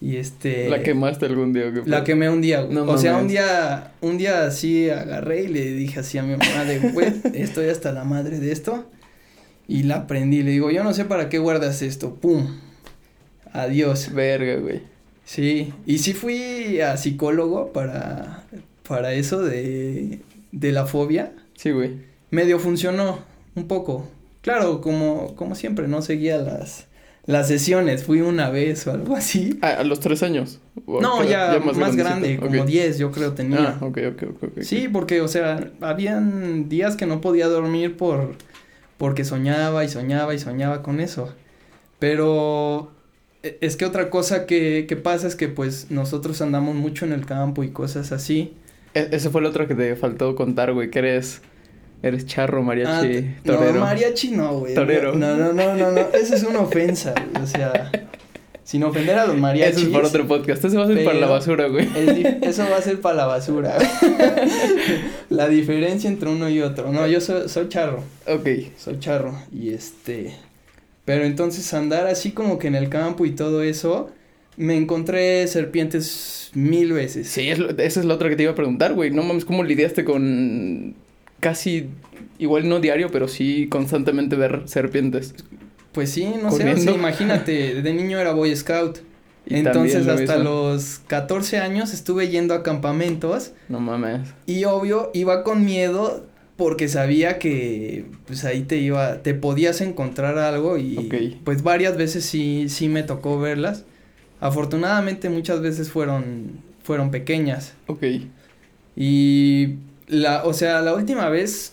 [0.00, 0.68] y este...
[0.68, 1.82] ¿La quemaste algún día o qué?
[1.88, 2.66] La quemé un día.
[2.68, 6.36] No o sea, un día, un día así agarré y le dije así a mi
[6.36, 8.84] mamá de, güey, estoy hasta la madre de esto.
[9.68, 12.46] Y la prendí, le digo, yo no sé para qué guardas esto, pum.
[13.52, 14.12] Adiós.
[14.12, 14.82] Verga, güey.
[15.24, 18.44] Sí, y sí fui a psicólogo para,
[18.86, 20.20] para eso de,
[20.52, 21.32] de la fobia.
[21.56, 21.94] Sí, güey.
[22.30, 23.18] Medio funcionó,
[23.56, 24.08] un poco.
[24.46, 26.86] Claro, como, como siempre, no seguía las,
[27.24, 29.58] las sesiones, fui una vez o algo así.
[29.60, 30.60] Ah, a los tres años.
[30.86, 32.64] ¿O No, ya, más, grande, como.
[32.64, 33.76] 10 yo creo tenía.
[33.80, 34.42] Ah, ok, ok, ok.
[34.44, 34.60] ok.
[34.60, 38.36] Sí, porque, o sea, habían días que no podía dormir por,
[38.98, 41.34] porque soñaba y soñaba y soñaba con eso.
[41.98, 42.92] Pero
[43.42, 47.12] e- es que otra cosa que, que pasa es que, pues, nosotros andamos mucho en
[47.12, 48.54] el campo y cosas así.
[48.94, 51.42] E- ese fue el otro que te faltó contar, güey, que eres...
[52.02, 53.72] Eres charro, Ah, mariachi, t- torero.
[53.74, 54.74] No, mariachi no, güey.
[54.74, 55.14] Torero.
[55.14, 57.90] No, no, no, no, no, eso es una ofensa, güey, o sea,
[58.62, 59.76] sin ofender a los mariachis.
[59.78, 60.64] Eso es para otro podcast.
[60.64, 61.88] Ese va a ser para la basura, güey.
[62.42, 63.76] Eso va a ser para la basura.
[65.30, 66.92] la diferencia entre uno y otro.
[66.92, 68.02] No, yo soy, soy charro.
[68.26, 68.48] Ok.
[68.76, 69.34] Soy charro.
[69.52, 70.34] Y este.
[71.04, 74.10] Pero entonces andar así como que en el campo y todo eso.
[74.58, 77.28] Me encontré serpientes mil veces.
[77.28, 79.10] Sí, es lo- esa es la otra que te iba a preguntar, güey.
[79.10, 80.94] No mames, ¿cómo lidiaste con
[81.40, 81.90] casi,
[82.38, 85.34] igual no diario, pero sí constantemente ver serpientes?
[85.92, 86.58] Pues sí, no sé.
[86.58, 86.80] Corriendo.
[86.80, 88.98] o sea, imagínate, de niño era Boy Scout.
[89.48, 90.50] Y entonces lo hasta mismo.
[90.50, 93.52] los 14 años estuve yendo a campamentos.
[93.68, 94.22] No mames.
[94.44, 100.38] Y obvio, iba con miedo porque sabía que pues ahí te iba, te podías encontrar
[100.38, 103.84] algo y pues varias veces sí, sí me tocó verlas.
[104.40, 107.74] Afortunadamente muchas veces fueron, fueron pequeñas.
[107.86, 108.02] Ok.
[108.96, 109.74] Y
[110.06, 111.72] la, o sea, la última vez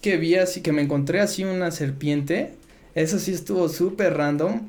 [0.00, 2.50] que vi así, que me encontré así una serpiente,
[2.94, 4.68] eso sí estuvo súper random.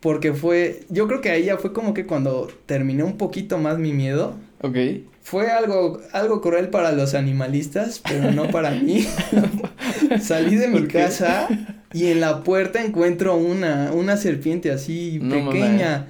[0.00, 3.78] Porque fue, yo creo que ahí ya fue como que cuando terminé un poquito más
[3.78, 4.34] mi miedo.
[4.60, 4.76] Ok.
[5.22, 9.06] Fue algo, algo cruel para los animalistas, pero no para mí.
[10.20, 11.46] Salí de mi casa
[11.92, 16.08] y en la puerta encuentro una, una serpiente así No pequeña.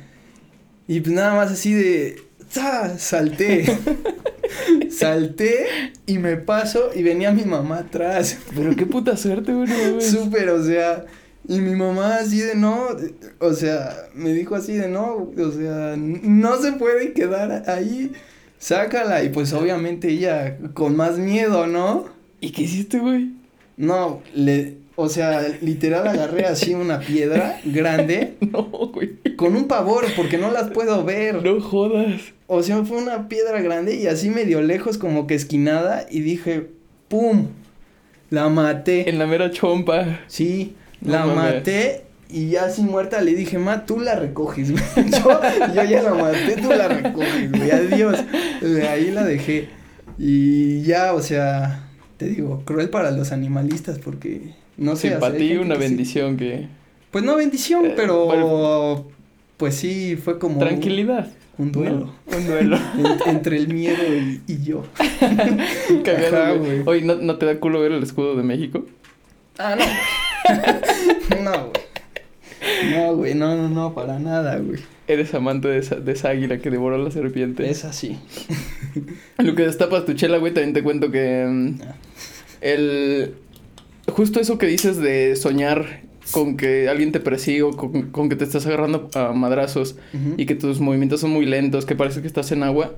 [0.88, 2.16] Y pues nada más así de...
[2.50, 2.98] ¡za!
[2.98, 3.66] Salté.
[4.90, 5.66] Salté
[6.06, 8.38] y me paso y venía mi mamá atrás.
[8.54, 9.68] Pero qué puta suerte, güey.
[10.00, 11.04] Súper, o sea,
[11.48, 12.88] y mi mamá así de no,
[13.40, 18.12] o sea, me dijo así de no, o sea, no se puede quedar ahí,
[18.58, 22.06] sácala, y pues obviamente ella con más miedo, ¿no?
[22.40, 23.32] ¿Y qué hiciste, güey?
[23.76, 29.12] No, le, o sea, literal agarré así una piedra grande No, güey.
[29.36, 31.42] con un pavor porque no las puedo ver.
[31.44, 32.20] No jodas.
[32.46, 36.68] O sea, fue una piedra grande y así medio lejos como que esquinada y dije,
[37.08, 37.48] ¡pum!
[38.30, 39.08] La maté.
[39.10, 40.20] En la mera chompa.
[40.26, 41.54] Sí, No la mames.
[41.56, 44.82] maté y ya así muerta le dije, ma, tú la recoges, güey.
[45.10, 45.40] Yo,
[45.74, 47.70] yo ya la maté, tú la recoges, güey.
[47.70, 48.18] Adiós.
[48.62, 49.68] De ahí la dejé.
[50.18, 55.08] Y ya, o sea, te digo, cruel para los animalistas porque no sé.
[55.10, 55.88] Sí, para ti una que sí.
[55.88, 56.68] bendición que...
[57.10, 59.08] Pues no bendición, Eh, pero bueno.
[59.58, 61.28] pues sí, fue como Tranquilidad.
[61.58, 62.12] un duelo.
[62.30, 62.36] ¿no?
[62.38, 62.78] Un duelo.
[63.26, 64.84] En- entre el miedo y, y yo.
[66.04, 66.82] Cagado, güey.
[66.86, 68.86] Oye, ¿no, ¿no te da culo ver el escudo de México?
[69.58, 69.84] Ah, no.
[71.42, 71.82] no, güey.
[72.94, 74.80] No, güey, no, no, no, para nada, güey.
[75.08, 77.68] Eres amante de esa, de esa águila que devoró a la serpiente.
[77.68, 78.18] Es así.
[79.38, 81.44] Lo que destapas tu chela, güey, también te cuento que...
[81.48, 81.94] mm, Ah.
[82.60, 83.34] El...
[84.08, 86.00] Justo eso que dices de soñar
[86.32, 89.96] con que alguien te persigue o con, con que te estás agarrando a madrazos
[90.36, 92.94] y que tus movimientos son muy lentos, que parece que estás en agua.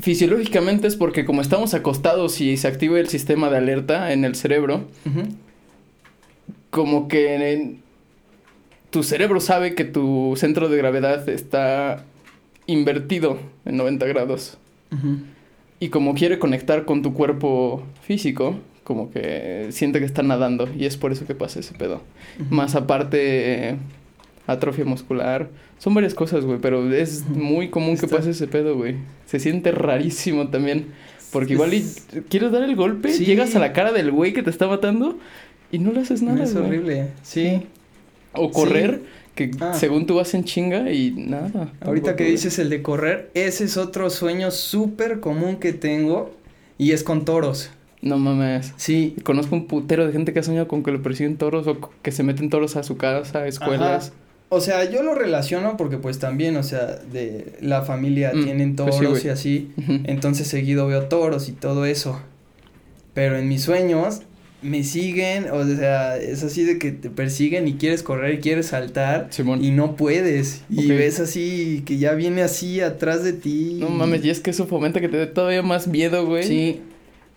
[0.00, 4.34] Fisiológicamente es porque como estamos acostados y se activa el sistema de alerta en el
[4.34, 4.84] cerebro,
[6.70, 7.82] como que en-
[8.90, 12.04] tu cerebro sabe que tu centro de gravedad está
[12.66, 14.58] invertido en 90 grados.
[15.80, 20.84] Y como quiere conectar con tu cuerpo físico, como que siente que está nadando y
[20.86, 22.02] es por eso que pasa ese pedo.
[22.50, 23.76] Más aparte, eh,
[24.46, 25.48] atrofia muscular.
[25.78, 28.96] Son varias cosas, güey, pero es muy común que pase ese pedo, güey.
[29.26, 30.86] Se siente rarísimo también.
[31.32, 33.24] Porque igual y Es- quieres dar el golpe, Sí.
[33.24, 35.18] llegas a la cara del güey que te está matando
[35.72, 36.66] y no le haces nada, es güey.
[36.66, 37.08] horrible.
[37.22, 37.62] Sí.
[38.34, 39.00] O correr,
[39.34, 39.74] que Ah.
[39.74, 41.72] según tú vas en chinga y nada.
[41.80, 42.32] Ahorita que güey.
[42.32, 46.36] dices el de correr, ese es otro sueño súper común que tengo
[46.78, 47.70] y es con toros.
[48.04, 48.72] No mames.
[48.76, 49.16] Sí.
[49.24, 52.12] Conozco un putero de gente que ha soñado con que lo persiguen toros o que
[52.12, 54.08] se meten toros a su casa, a escuelas.
[54.08, 54.16] Ajá.
[54.50, 58.76] O sea, yo lo relaciono porque pues también, o sea, de la familia Mm, tienen
[58.76, 59.70] pues toros sí, y así.
[60.04, 62.20] Entonces seguido veo toros y todo eso.
[63.14, 64.20] Pero en mis sueños
[64.62, 68.66] me siguen, o sea, es así de que te persiguen y quieres correr y quieres
[68.66, 69.64] saltar Simón.
[69.64, 70.62] y no puedes.
[70.68, 73.78] Y ves así que ya viene así atrás de ti.
[73.80, 76.44] No mames, y es que eso fomenta que te dé todavía más miedo, güey.
[76.44, 76.80] Sí.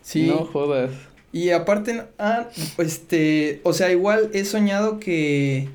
[0.08, 0.26] Sí.
[0.26, 0.90] No jodas.
[1.32, 5.68] Y aparte, ah, este, o sea, igual he soñado que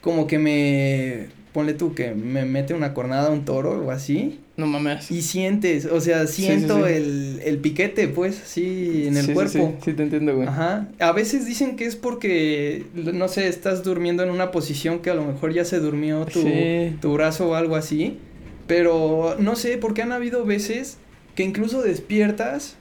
[0.00, 4.40] como que me, ponle tú, que me mete una cornada un toro o así.
[4.56, 5.10] No mames.
[5.10, 6.92] Y sientes, o sea, sí, siento sí.
[6.94, 9.74] El, el piquete, pues, así en el Sí, sí, cuerpo.
[9.80, 10.48] Sí, sí, te entiendo, güey.
[10.48, 10.88] Ajá.
[10.98, 15.14] A veces dicen que es porque, no sé, estás durmiendo en una posición que a
[15.14, 16.42] lo mejor ya se durmió tu,
[16.98, 18.16] tu brazo o algo así.
[18.66, 20.96] Pero no sé, porque han habido veces
[21.34, 22.78] que incluso despiertas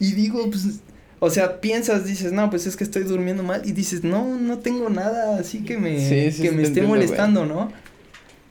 [0.00, 0.80] y digo, pues,
[1.20, 3.62] o sea, piensas, dices, no, pues es que estoy durmiendo mal.
[3.64, 6.80] Y dices, no, no tengo nada así que me, Sí, sí, que sí, me esté
[6.80, 7.70] entiendo, molestando, ¿no?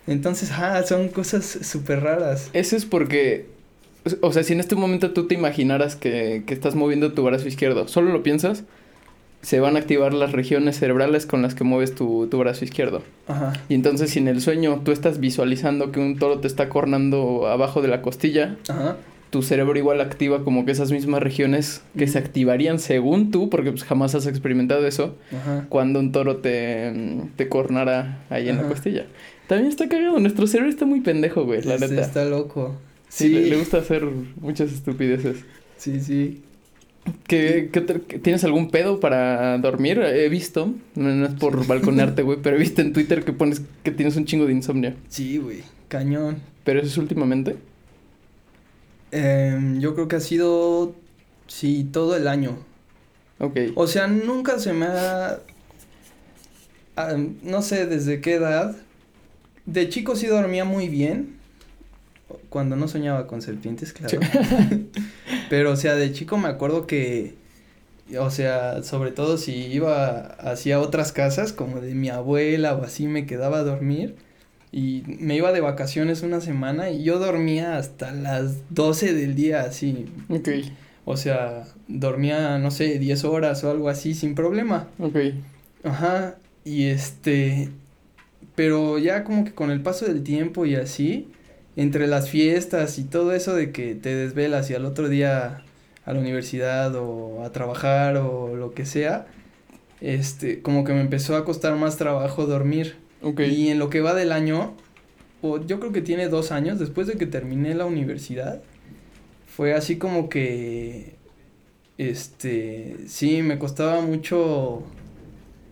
[0.07, 2.49] Entonces, ah, son cosas súper raras.
[2.53, 3.47] Eso es porque,
[4.21, 7.47] o sea, si en este momento tú te imaginaras que, que estás moviendo tu brazo
[7.47, 8.63] izquierdo, solo lo piensas,
[9.41, 13.03] se van a activar las regiones cerebrales con las que mueves tu, tu brazo izquierdo.
[13.27, 13.53] Ajá.
[13.69, 17.47] Y entonces si en el sueño tú estás visualizando que un toro te está cornando
[17.47, 18.97] abajo de la costilla, Ajá.
[19.29, 23.71] Tu cerebro igual activa como que esas mismas regiones que se activarían según tú, porque
[23.71, 25.65] pues jamás has experimentado eso, Ajá.
[25.69, 26.91] cuando un toro te,
[27.35, 29.05] te cornara ahí en la costilla.
[29.47, 32.01] También está cagado, nuestro cerebro está muy pendejo, güey, la neta.
[32.01, 32.77] Está loco.
[33.07, 34.03] Sí, Sí, le, le gusta hacer
[34.41, 35.37] muchas estupideces.
[35.77, 36.41] sí, sí.
[37.27, 37.81] ¿Qué, qué
[38.19, 39.99] ¿Tienes algún pedo para dormir?
[39.99, 43.89] He visto, no, es por balconearte, güey, pero he visto en Twitter que pones que
[43.91, 44.93] tienes un chingo de insomnio.
[45.07, 45.61] Sí, güey.
[45.87, 46.37] Cañón.
[46.63, 47.55] ¿Pero eso es últimamente?
[49.11, 50.95] Em, yo creo que ha sido,
[51.47, 52.57] sí, todo el año.
[53.39, 53.57] Ok.
[53.75, 55.39] O sea, nunca se me ha,
[56.95, 58.75] ah, no sé desde qué edad.
[59.65, 61.37] De chico sí dormía muy bien.
[62.49, 64.19] Cuando no soñaba con serpientes, claro.
[65.49, 67.33] Pero, o sea, de chico me acuerdo que,
[68.19, 73.07] o sea, sobre todo si iba hacia otras casas, como de mi abuela o así,
[73.07, 74.15] me quedaba a dormir.
[74.71, 79.61] Y me iba de vacaciones una semana y yo dormía hasta las 12 del día,
[79.61, 80.05] así.
[80.29, 80.49] Ok,
[81.05, 84.87] O sea, dormía, no sé, 10 horas o algo así sin problema.
[84.99, 85.17] ok.
[85.83, 87.69] Ajá, y este,
[88.55, 91.29] pero ya como que con el paso del tiempo y así,
[91.77, 95.63] entre las fiestas y todo eso de que te desvelas y al otro día
[96.05, 99.27] a la universidad o a trabajar o lo que sea,
[100.01, 102.97] este, como que me empezó a costar más trabajo dormir.
[103.21, 104.73] Y en lo que va del año,
[105.41, 108.61] o yo creo que tiene dos años, después de que terminé la universidad,
[109.47, 111.15] fue así como que,
[111.97, 114.83] este, sí, me costaba mucho,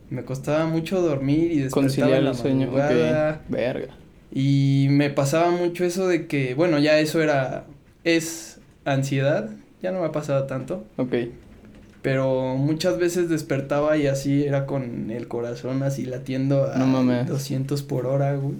[0.09, 2.71] me costaba mucho dormir y despertaba Conciliar la el sueño.
[2.71, 3.41] Verga.
[4.31, 7.65] Y me pasaba mucho eso de que, bueno, ya eso era,
[8.03, 9.49] es ansiedad,
[9.81, 10.83] ya no me ha pasado tanto.
[10.97, 11.13] Ok.
[12.01, 17.27] Pero muchas veces despertaba y así era con el corazón así latiendo a No mames.
[17.27, 18.55] 200 por hora, güey.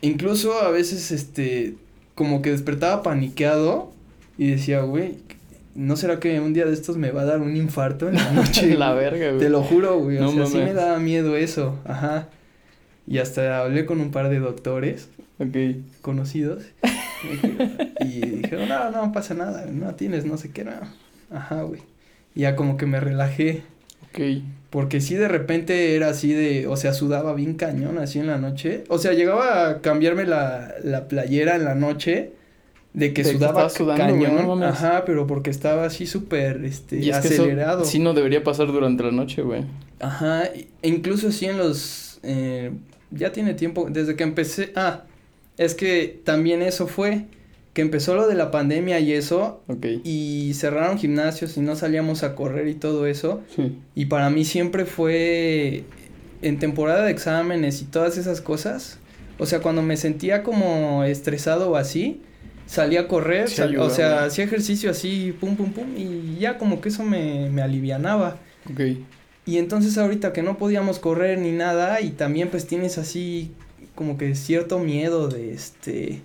[0.00, 1.74] Incluso a veces, este,
[2.14, 3.92] como que despertaba paniqueado
[4.36, 5.16] y decía, güey,
[5.74, 8.30] ¿no será que un día de estos me va a dar un infarto en la
[8.32, 8.76] noche?
[8.76, 9.38] la güey?" verga, güey.
[9.40, 10.18] Te lo juro, güey.
[10.18, 11.78] No o sea, sí me daba miedo eso.
[11.84, 12.28] Ajá.
[13.06, 15.56] Y hasta hablé con un par de doctores Ok.
[16.02, 16.64] conocidos.
[18.00, 20.72] y dijeron, no, no pasa nada, no tienes no sé qué, no.
[21.30, 21.80] Ajá, güey.
[22.38, 23.62] Y ya como que me relajé.
[24.10, 24.20] Ok.
[24.70, 28.38] Porque sí, de repente era así de, o sea, sudaba bien cañón así en la
[28.38, 28.84] noche.
[28.88, 32.32] O sea, llegaba a cambiarme la, la playera en la noche
[32.92, 34.60] de que De sudaba sudando, güey, cañón.
[34.60, 34.66] no.
[34.66, 37.84] Ajá, pero porque estaba así súper, este, Y es que eso acelerado.
[37.84, 39.64] sí no debería pasar durante la noche, güey.
[40.00, 42.70] Ajá, e incluso así en los, eh,
[43.10, 45.02] ya tiene tiempo, desde que empecé, ah,
[45.56, 47.24] es que también eso fue,
[47.78, 49.86] que empezó lo de la pandemia y eso, Ok.
[50.02, 53.78] y cerraron gimnasios y no salíamos a correr y todo eso, Sí.
[53.94, 55.84] y para mí siempre fue
[56.42, 58.98] en temporada de exámenes y todas esas cosas,
[59.38, 62.20] o sea, cuando me sentía como estresado o así,
[62.66, 66.58] salía a correr, Sí sal- o sea, hacía ejercicio así, pum, pum, pum, y ya
[66.58, 68.38] como que eso me, me alivianaba.
[69.46, 73.52] Y entonces ahorita que no podíamos correr ni nada y también pues tienes así
[73.94, 76.22] como que cierto miedo de este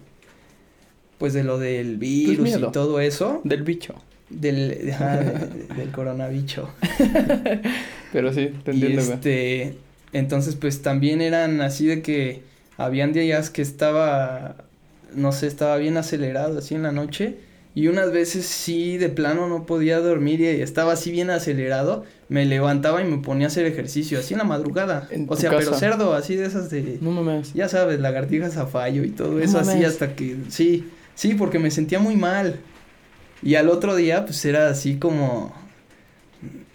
[1.23, 2.67] pues de lo del virus miedo.
[2.67, 3.95] y todo eso Del bicho.
[4.29, 6.65] del de- del coronavirus.
[8.12, 9.13] Pero sí, te Y entiendo, güey.
[9.13, 9.77] este
[10.12, 12.41] entonces pues también eran así de que
[12.77, 14.57] habían días que estaba
[15.15, 17.36] no sé, estaba bien acelerado así en la noche
[17.73, 22.45] y unas veces sí de plano no podía dormir y estaba así bien acelerado, me
[22.45, 25.07] levantaba y me ponía a hacer ejercicio así en la madrugada.
[25.09, 27.53] En o sea, pero cerdo, así de esas de No mames.
[27.53, 31.60] ya sabes, lagartijas a fallo y todo No eso así hasta que sí, sí, porque
[31.60, 32.60] me sentía muy mal.
[33.41, 35.54] Y al otro día pues era así como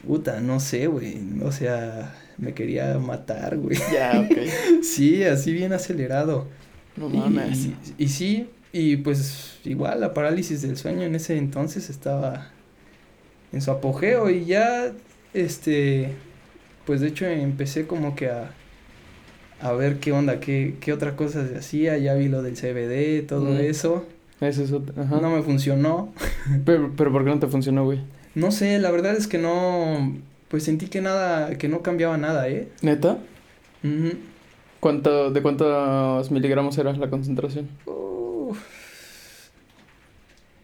[0.06, 3.76] puta, no sé, güey, o sea, me quería matar, güey.
[3.92, 4.38] Ya, ok.
[4.82, 6.46] Sí, así bien acelerado.
[6.96, 7.66] No Y- mames.
[7.66, 12.50] Y, y sí, y pues igual la parálisis del sueño en ese entonces estaba
[13.52, 14.92] en su apogeo y ya,
[15.34, 16.10] este,
[16.84, 18.50] pues de hecho empecé como que a,
[19.60, 23.26] a ver qué onda, qué, qué otra cosa se hacía, ya vi lo del CBD,
[23.26, 23.60] todo Mm.
[23.60, 24.06] eso,
[24.40, 25.02] Eso es otra.
[25.02, 25.20] Ajá.
[25.20, 26.12] no me funcionó.
[26.64, 28.00] Pero, pero ¿por qué no te funcionó, güey?
[28.34, 30.16] No sé, la verdad es que no,
[30.48, 32.68] pues sentí que nada, que no cambiaba nada, ¿eh?
[32.82, 33.18] ¿Neta?
[33.82, 34.12] Ujú.
[34.80, 37.68] ¿Cuánto, ¿De cuántos miligramos era la concentración?
[37.86, 38.58] Uf.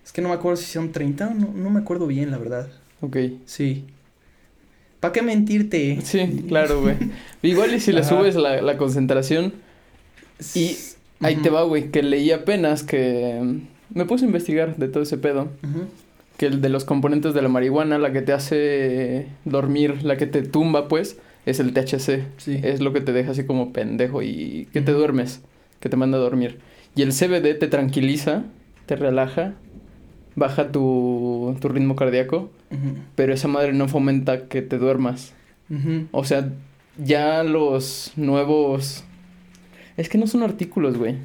[0.04, 2.68] Es que no me acuerdo si son 30, no, no me acuerdo bien, la verdad.
[3.00, 3.16] Ok.
[3.44, 3.86] Sí.
[5.00, 5.98] ¿Para qué mentirte?
[6.02, 6.96] Sí, claro, güey.
[7.42, 9.52] Igual y si le subes la, la concentración,
[10.54, 10.76] Y
[11.24, 13.40] ahí te va, güey, que leí apenas que...
[13.42, 13.58] mm,
[13.98, 15.48] Me puse a investigar de todo ese pedo.
[16.36, 20.26] Que el de los componentes de la marihuana, la que te hace dormir, la que
[20.26, 22.24] te tumba, pues, es el THC.
[22.38, 22.60] Sí.
[22.62, 25.42] Es lo que te deja así como pendejo y que te duermes,
[25.80, 26.58] que te manda a dormir.
[26.96, 28.44] Y el CBD te tranquiliza,
[28.86, 29.54] te relaja,
[30.36, 32.50] baja tu, tu ritmo cardíaco,
[33.14, 35.32] pero esa madre no fomenta que te duermas.
[36.10, 36.48] O sea,
[36.98, 39.04] ya los nuevos...
[39.96, 41.16] Es que no son artículos, güey.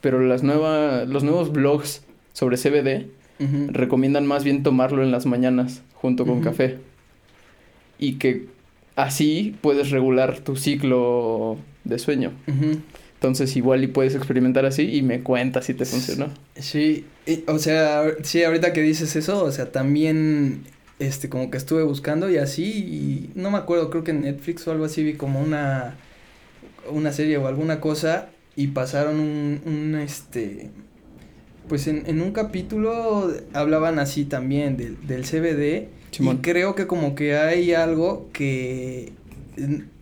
[0.00, 3.06] Pero las nuevas, los nuevos blogs sobre CBD
[3.68, 6.78] recomiendan más bien tomarlo en las mañanas junto con café.
[7.98, 8.46] Y que
[8.94, 12.32] así puedes regular tu ciclo de sueño.
[13.14, 16.28] Entonces igual y puedes experimentar así y me cuentas si te funcionó.
[16.56, 20.64] Sí, y- o sea, sí, ahorita que dices eso, o sea, también,
[20.98, 24.66] este, como que estuve buscando y así, y no me acuerdo, creo que en Netflix
[24.68, 25.96] o algo así vi como una,
[26.90, 30.70] una serie o alguna cosa, y pasaron un, un, este,
[31.68, 36.36] pues en, en un capítulo hablaban así también del, del CBD, Simón.
[36.36, 39.12] y creo que como que hay algo que,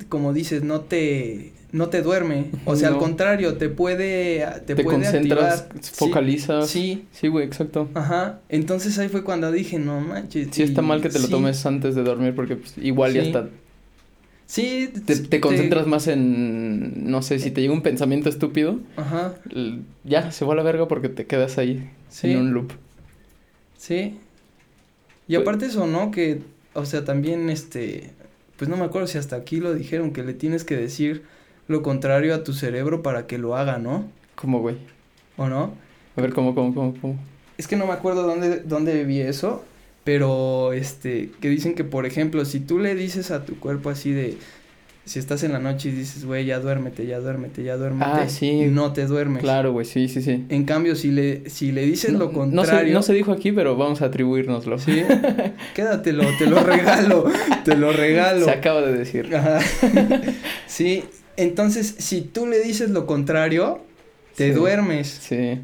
[0.09, 2.97] como dices, no te, no te duerme, o sea, No.
[2.97, 5.83] al contrario, te puede, te, te puede concentras, activar.
[5.83, 6.69] Sí, focalizas.
[6.69, 7.89] Sí, Sí, güey, exacto.
[7.95, 8.41] ajá.
[8.49, 10.49] Entonces ahí fue cuando dije, no manches.
[10.53, 13.23] Sí está mal que te lo sí, tomes antes de dormir porque pues, igual ya
[13.25, 13.33] Sí.
[14.47, 19.35] Sí, te, te concentras más en, no sé, si te llega un pensamiento estúpido, Ajá,
[20.05, 22.73] ya se va a la verga porque te quedas ahí sí, en un loop.
[23.79, 24.19] sí.
[25.27, 26.11] Y Pues- aparte eso, ¿no?
[26.11, 26.43] Que,
[26.75, 28.11] o sea, también, este,
[28.59, 31.23] pues no me acuerdo si hasta aquí lo dijeron, que le tienes que decir
[31.67, 34.05] lo contrario a tu cerebro para que lo haga, ¿no?
[34.35, 34.77] ¿Cómo, güey?
[35.39, 35.73] ¿O no?
[36.17, 37.17] A ver, ¿cómo, cómo, cómo, cómo?
[37.57, 39.65] Es que no me acuerdo dónde, dónde vi eso,
[40.05, 44.13] pero este, que dicen que, por ejemplo, si tú le dices a tu cuerpo así
[44.13, 44.37] de,
[45.07, 48.29] si estás en la noche y dices, güey, ya duérmete, ya duérmete, ya duérmete, Ah,
[48.29, 48.67] sí.
[48.71, 49.43] no te duermes.
[49.43, 50.45] Claro, güey, sí, sí, sí.
[50.49, 53.33] En cambio, si le, si le dices No, lo no se, contrario, no se dijo
[53.33, 54.79] aquí, pero vamos a atribuírnoslo.
[54.79, 55.03] sí,
[55.75, 57.25] quédatelo, te lo regalo,
[57.65, 58.45] te lo regalo.
[58.47, 59.35] Se acaba de decir.
[59.35, 59.61] Ajá.
[60.67, 61.05] sí,
[61.37, 63.81] entonces, si tú le dices lo contrario,
[64.37, 64.55] te Sí.
[64.55, 65.09] duermes.
[65.09, 65.61] Sí.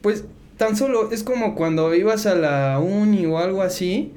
[0.00, 0.24] Pues
[0.56, 4.12] tan solo es como cuando ibas a la uni o algo así,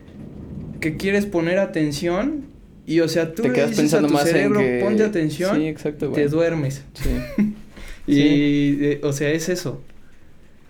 [0.80, 2.46] que quieres poner atención
[2.86, 4.84] y o sea, tú te le quedas dices pensando a tu más cerebro, en que...
[4.84, 6.24] ponte atención, Sí, exacto, güey.
[6.24, 6.84] te duermes.
[6.94, 7.54] Sí.
[8.08, 9.84] Y eh, o sea, es eso.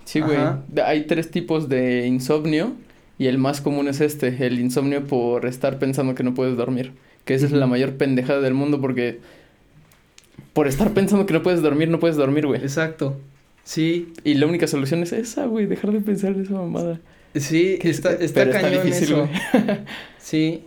[0.03, 0.35] Sí, güey.
[0.35, 0.61] Ajá.
[0.85, 2.73] Hay tres tipos de insomnio
[3.17, 6.91] y el más común es este, el insomnio por estar pensando que no puedes dormir.
[7.23, 9.19] Que esa es la mayor pendejada del mundo porque
[10.51, 12.59] por estar pensando que no puedes dormir, no puedes dormir, güey.
[12.59, 13.15] Exacto.
[13.69, 14.13] Sí.
[14.23, 16.99] Y la única solución es esa, güey, dejar de pensar esa mamada.
[17.35, 19.29] Sí, está, está Pero cañón difícil, eso.
[20.17, 20.63] Sí.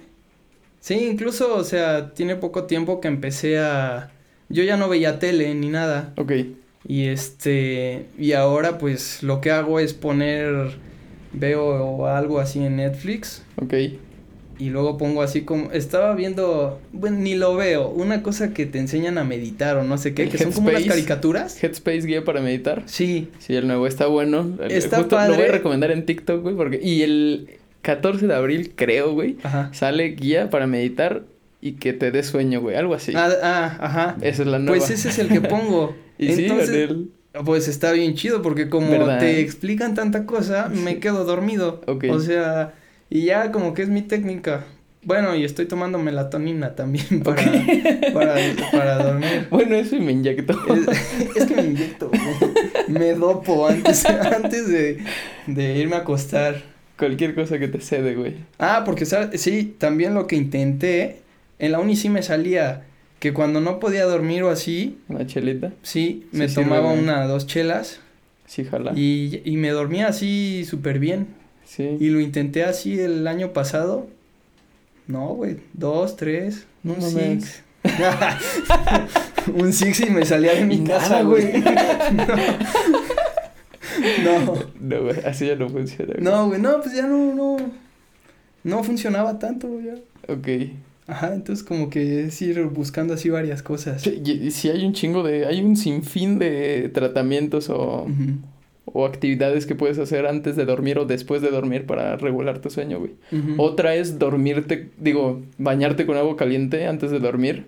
[0.78, 4.12] Sí, incluso, o sea, tiene poco tiempo que empecé a...
[4.48, 6.14] Yo ya no veía tele ni nada.
[6.16, 6.30] ok,
[6.86, 8.06] Y este...
[8.16, 10.76] Y ahora pues lo que hago es poner...
[11.32, 13.42] Veo algo así en Netflix.
[13.56, 13.74] ok.
[14.62, 15.72] Y luego pongo así como...
[15.72, 16.80] Estaba viendo...
[16.92, 17.88] Bueno, ni lo veo.
[17.88, 20.22] Una cosa que te enseñan a meditar o no sé qué.
[20.22, 20.88] ¿El Que son como Headspace?
[20.88, 21.62] caricaturas.
[21.64, 22.84] Headspace guía para meditar.
[22.86, 23.28] Sí.
[23.40, 24.56] Sí, el nuevo está bueno.
[24.68, 25.48] Está justo Lo voy padre.
[25.48, 26.78] a recomendar en TikTok, güey, porque...
[26.80, 27.50] Y el
[27.82, 29.70] 14 de abril, creo, güey, Ajá.
[29.72, 31.24] sale guía para meditar
[31.60, 33.12] y que te dé sueño, güey, algo así.
[33.16, 34.16] Ah, ah, ajá.
[34.20, 34.78] Esa es la nueva.
[34.78, 35.96] Pues ese es el que pongo.
[36.18, 37.08] y sí, Entonces, en el-
[37.44, 39.18] Pues está bien chido porque como ¿Verdad?
[39.18, 41.80] te explican tanta cosa, me quedo dormido.
[41.88, 42.04] Ok.
[42.10, 42.74] O sea,
[43.14, 44.64] y ya como que es mi técnica.
[45.04, 47.42] Bueno, y estoy tomando melatonina también para,
[48.14, 48.34] para,
[48.70, 49.48] para dormir.
[49.50, 50.54] Bueno, eso y me inyecto.
[50.72, 52.10] Es, es que me inyecto,
[52.88, 54.98] me dopo antes, antes de,
[55.46, 56.62] de irme a acostar.
[56.96, 58.36] Cualquier cosa que te cede, güey.
[58.58, 59.40] Ah, porque ¿sabes?
[59.40, 61.22] sí, también lo que intenté,
[61.58, 62.84] en la uni sí me salía
[63.18, 65.72] que cuando no podía dormir o así, Una chelita.
[65.82, 68.00] sí, me tomaba una, dos chelas.
[68.46, 68.92] Sí, jala.
[68.94, 71.41] Y, y me dormía así súper bien.
[71.64, 71.96] Sí.
[72.00, 74.06] Y lo intenté así el año pasado.
[75.06, 75.56] No, güey.
[75.72, 76.66] Dos, tres.
[76.82, 77.62] No un six.
[79.54, 81.62] un six y me salía de mi Nada, casa, güey.
[84.24, 84.54] no.
[84.80, 86.12] No, güey, así ya no funciona.
[86.14, 86.24] güey.
[86.24, 86.60] No, güey.
[86.60, 87.56] No, pues ya no, no.
[88.64, 89.94] No funcionaba tanto, ya.
[90.32, 90.48] Ok.
[91.08, 94.02] Ajá, entonces como que es ir buscando así varias cosas.
[94.02, 95.46] Sí, sí hay un chingo de...
[95.46, 98.36] Hay un sinfín de tratamientos o, Ujú,
[98.92, 102.70] o actividades que puedes hacer antes de dormir o después de dormir para regular tu
[102.70, 103.12] sueño, güey.
[103.56, 107.66] Otra es dormirte, digo, bañarte con agua caliente antes de dormir.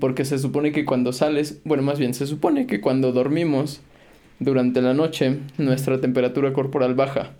[0.00, 3.80] Porque se supone que cuando sales, bueno, más bien se supone que cuando dormimos
[4.38, 7.32] durante la noche, nuestra temperatura corporal baja,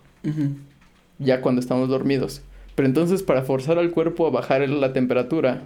[1.19, 2.41] ya cuando estamos dormidos.
[2.75, 5.61] Pero entonces para forzar al cuerpo a bajar la temperatura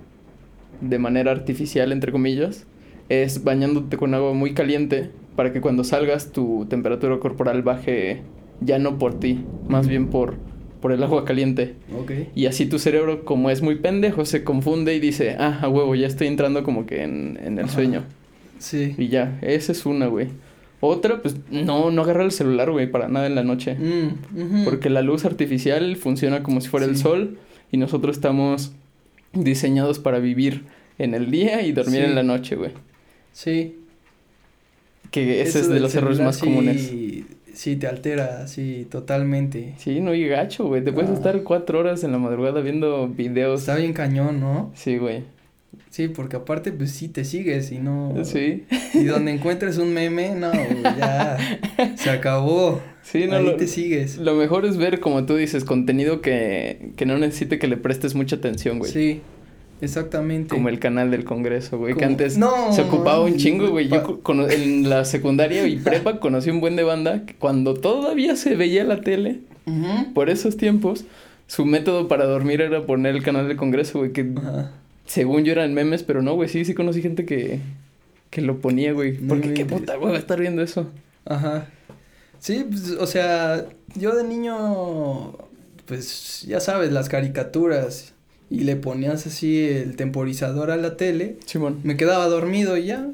[0.81, 2.65] de manera artificial, entre comillas,
[3.09, 8.23] es bañándote con agua muy caliente para que cuando salgas tu temperatura corporal baje
[8.59, 10.35] ya no por ti, más bien por,
[10.81, 11.75] por el agua caliente.
[11.97, 12.11] Ok.
[12.35, 15.95] Y así tu cerebro, como es muy pendejo, se confunde y dice, ah, a huevo,
[15.95, 17.73] ya estoy entrando como que en, en el Ajá.
[17.75, 18.03] sueño.
[18.59, 18.95] Sí.
[18.97, 20.27] Y ya, esa es una, güey.
[20.79, 23.75] Otra, pues no, no agarrar el celular, güey, para nada en la noche.
[23.75, 24.63] Mm.
[24.65, 27.37] Porque la luz artificial funciona como si fuera el sol
[27.71, 28.73] y nosotros estamos
[29.33, 30.65] diseñados para vivir
[30.97, 32.05] en el día y dormir Sí.
[32.09, 32.71] en la noche, güey.
[33.33, 33.75] Sí.
[35.11, 36.91] Que ese es de los errores más comunes.
[37.53, 39.73] Sí, te altera, sí, totalmente.
[39.77, 40.83] Sí, no, y gacho, güey.
[40.83, 41.13] Te puedes Ah.
[41.15, 43.61] estar cuatro horas en la madrugada viendo videos.
[43.61, 44.71] Está bien cañón, ¿no?
[44.75, 45.23] Sí, güey.
[45.89, 48.13] Sí, porque aparte, pues sí te sigues y no.
[48.23, 48.65] Sí.
[48.93, 50.51] Y donde encuentres un meme, no,
[50.83, 51.37] ya.
[51.97, 52.79] Se acabó.
[53.01, 54.17] Sí, no, Ahí lo, te sigues.
[54.17, 58.13] lo mejor es ver, como tú dices, contenido que, que no necesite que le prestes
[58.13, 58.91] mucha atención, güey.
[58.91, 59.21] Sí,
[59.81, 60.49] exactamente.
[60.55, 63.87] Como el canal del Congreso, güey, que antes No, se ocupaba un chingo, güey.
[63.87, 67.35] Yo pa- co- cono- en la secundaria y prepa conocí un buen de banda que
[67.35, 69.39] cuando todavía se veía la tele,
[70.13, 71.05] por esos tiempos,
[71.47, 74.25] su método para dormir era poner el canal del Congreso, güey, que
[75.05, 77.59] según yo eran memes, pero no, güey, sí, sí conocí gente que,
[78.29, 79.13] que lo ponía, güey.
[79.17, 80.87] Porque qué puta, güey, va a estar viendo eso.
[81.25, 81.67] Ajá.
[82.39, 83.65] Sí, pues, o sea,
[83.95, 85.33] yo de niño,
[85.85, 88.13] pues ya sabes, las caricaturas
[88.49, 91.79] y le ponías así el temporizador a la tele, Simón.
[91.83, 93.07] me quedaba dormido y ya.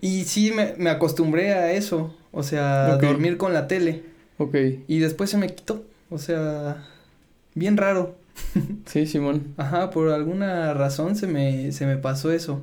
[0.00, 4.02] Y sí, me, me acostumbré a eso, o sea, dormir con la tele.
[4.38, 4.56] Ok.
[4.88, 6.84] Y después se me quitó, o sea,
[7.54, 8.16] bien raro.
[8.86, 9.54] Sí, Simón.
[9.56, 12.62] Ajá, por alguna razón se me, se me pasó eso.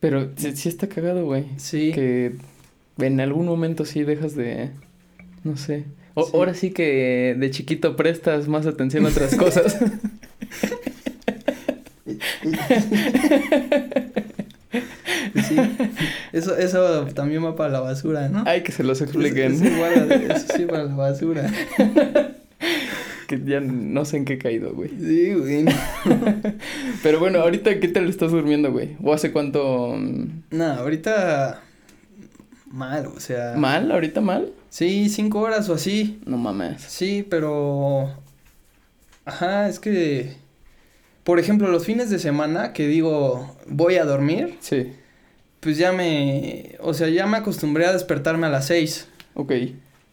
[0.00, 1.46] Pero sí, sí está cagado, güey.
[1.56, 1.92] Sí.
[1.92, 2.34] Que
[2.98, 4.70] en algún momento sí dejas de.
[5.44, 5.84] No sé.
[6.14, 6.30] O- Sí.
[6.34, 9.78] Ahora sí que de chiquito prestas más atención a otras cosas.
[15.48, 15.56] Sí.
[16.32, 18.42] Eso, eso también va para la basura, ¿no?
[18.46, 19.52] Ay, que se los expliquen.
[19.52, 21.50] Es, es igual, eso sí para la basura.
[23.26, 24.88] Que ya no sé en qué he caído, güey.
[24.90, 25.64] Sí, güey.
[25.64, 25.72] no.
[27.02, 28.90] Pero bueno, ahorita, ¿qué tal estás durmiendo, güey?
[29.02, 29.96] ¿O hace cuánto.
[29.98, 31.60] mm, No, ahorita
[32.70, 33.54] mal, o sea.
[33.56, 33.90] ¿Mal?
[33.90, 34.52] ¿Ahorita mal?
[34.70, 36.20] Sí, cinco horas o así.
[36.24, 36.80] No mames.
[36.82, 38.12] Sí, pero.
[39.24, 40.36] Ajá, es que.
[41.26, 44.92] Por ejemplo, los fines de semana que digo voy a dormir, Sí.
[45.58, 46.76] pues ya me.
[46.80, 49.08] O sea, ya me acostumbré a despertarme a las seis.
[49.34, 49.52] Ok.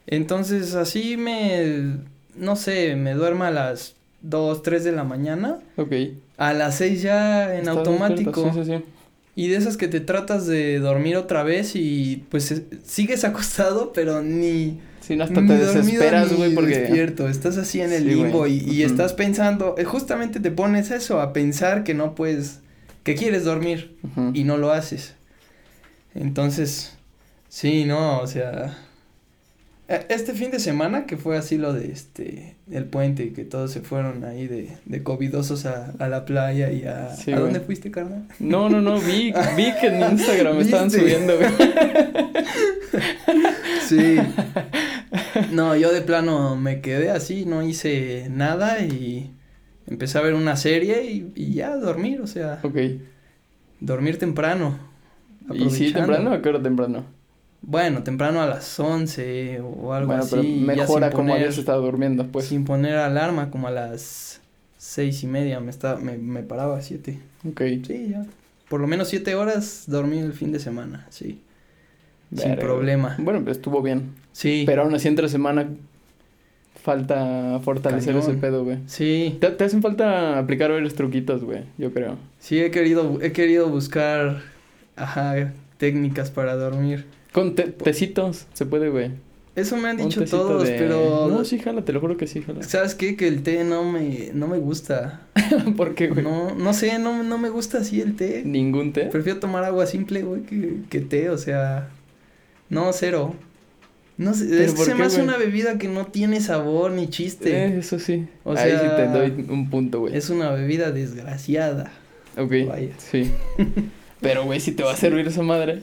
[0.08, 1.98] Entonces así me.
[2.36, 5.92] No sé, me duermo a las 2, 3 de la mañana, Ok.
[6.36, 8.50] a las 6 ya en automático.
[8.52, 8.84] Sí, sí, sí.
[9.36, 13.92] Y de esas que te tratas de dormir otra vez y pues eh, sigues acostado,
[13.92, 14.80] pero ni...
[15.06, 16.78] Sí, no, hasta ni te desesperas, güey, porque...
[16.78, 20.90] despierto, estás así en el Sí, limbo y, y estás pensando, eh, justamente te pones
[20.90, 22.60] eso, a pensar que no puedes,
[23.02, 23.96] que quieres dormir
[24.32, 25.14] y no lo haces.
[26.14, 26.96] Entonces,
[27.50, 28.78] sí, no, o sea,
[29.88, 33.72] eh, este fin de semana que fue así lo de este, el puente, que todos
[33.72, 37.14] se fueron ahí de, de covidosos a, a la playa y a...
[37.14, 37.44] Sí, ¿A güey.
[37.52, 38.22] dónde fuiste, carnal?
[38.38, 41.00] No, no, no, vi, vi que en Instagram estaban ¿Viste?
[41.00, 41.50] subiendo, güey.
[43.86, 44.16] Sí.
[45.52, 49.30] No, yo de plano me quedé así, no hice nada y
[49.86, 52.76] empecé a ver una serie y, y ya dormir, o sea, Ok.
[53.80, 54.78] dormir temprano.
[55.52, 57.04] ¿Y sí, temprano o qué hora temprano?
[57.62, 60.30] Bueno, temprano a las 11 o algo bueno, así.
[60.30, 62.44] pero mejora sin como poner- habías estado durmiendo, pues.
[62.46, 64.40] Sin poner alarma, como a las
[64.76, 67.20] seis y media me, estaba, me, me paraba a siete.
[67.48, 67.60] Ok.
[67.86, 68.26] Sí, ya.
[68.68, 71.40] Por lo menos siete horas dormí el fin de semana, sí.
[72.34, 73.16] Sin problema.
[73.18, 74.12] Bueno, pues estuvo bien.
[74.34, 74.64] Sí.
[74.66, 75.68] Pero aún así entre semana
[76.82, 78.30] falta fortalecer Cañón.
[78.30, 78.78] ese pedo, güey.
[78.86, 82.16] Sí, Te, te hacen falta aplicar varios truquitos, güey, yo creo.
[82.40, 84.42] sí he querido, he querido buscar,
[84.96, 87.06] ajá, técnicas para dormir.
[87.32, 89.10] Con te- tecitos, se puede, güey.
[89.56, 91.28] Eso me han dicho todos, de- pero...
[91.30, 92.62] No, sí, jala, te lo juro que sí, jala.
[92.64, 93.16] ¿Sabes qué?
[93.16, 95.20] Que el té no me, no me gusta.
[95.76, 96.24] ¿Por qué, güey?
[96.24, 98.42] No, no sé, no, no me gusta así el té.
[98.44, 99.04] ¿Ningún té?
[99.06, 101.88] Prefiero tomar agua simple, güey, que, que té, o sea...
[102.68, 103.34] No, cero.
[104.16, 107.08] No sé, ¿Pero es que se me hace una bebida que no tiene sabor ni
[107.08, 107.64] chiste.
[107.64, 108.26] Eh, eso sí.
[108.44, 110.16] O Ahí sí sea, te doy un punto, güey.
[110.16, 111.90] Es una bebida desgraciada.
[112.36, 112.92] Ok, Vaya.
[112.98, 113.30] sí.
[114.20, 115.82] Pero, güey, si te va a servir esa madre.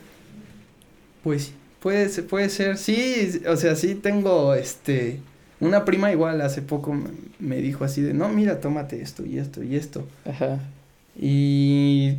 [1.23, 5.19] Pues puede puede ser, sí, o sea, sí tengo, este,
[5.59, 6.97] una prima igual hace poco
[7.39, 10.07] me dijo así de, no, mira, tómate esto y esto y esto.
[10.25, 10.59] Ajá.
[11.19, 12.17] Y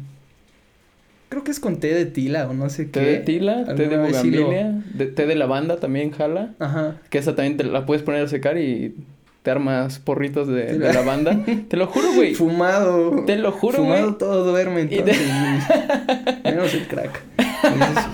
[1.32, 3.06] creo que es con té de tila o no sé Té qué.
[3.06, 6.50] de tila, té de lo- bugambilia, de- té de lavanda también jala.
[6.58, 6.96] Ajá.
[7.08, 8.94] Que esa también te la puedes poner a secar y
[9.42, 11.40] te armas porritos de, de la- lavanda.
[11.68, 12.34] te lo juro, güey.
[12.34, 13.24] Fumado.
[13.24, 14.18] Te lo juro, Fumado güey.
[14.18, 15.22] todo duerme Y de- entonces.
[16.44, 17.22] Menos el crack.
[17.38, 18.10] Ese sí,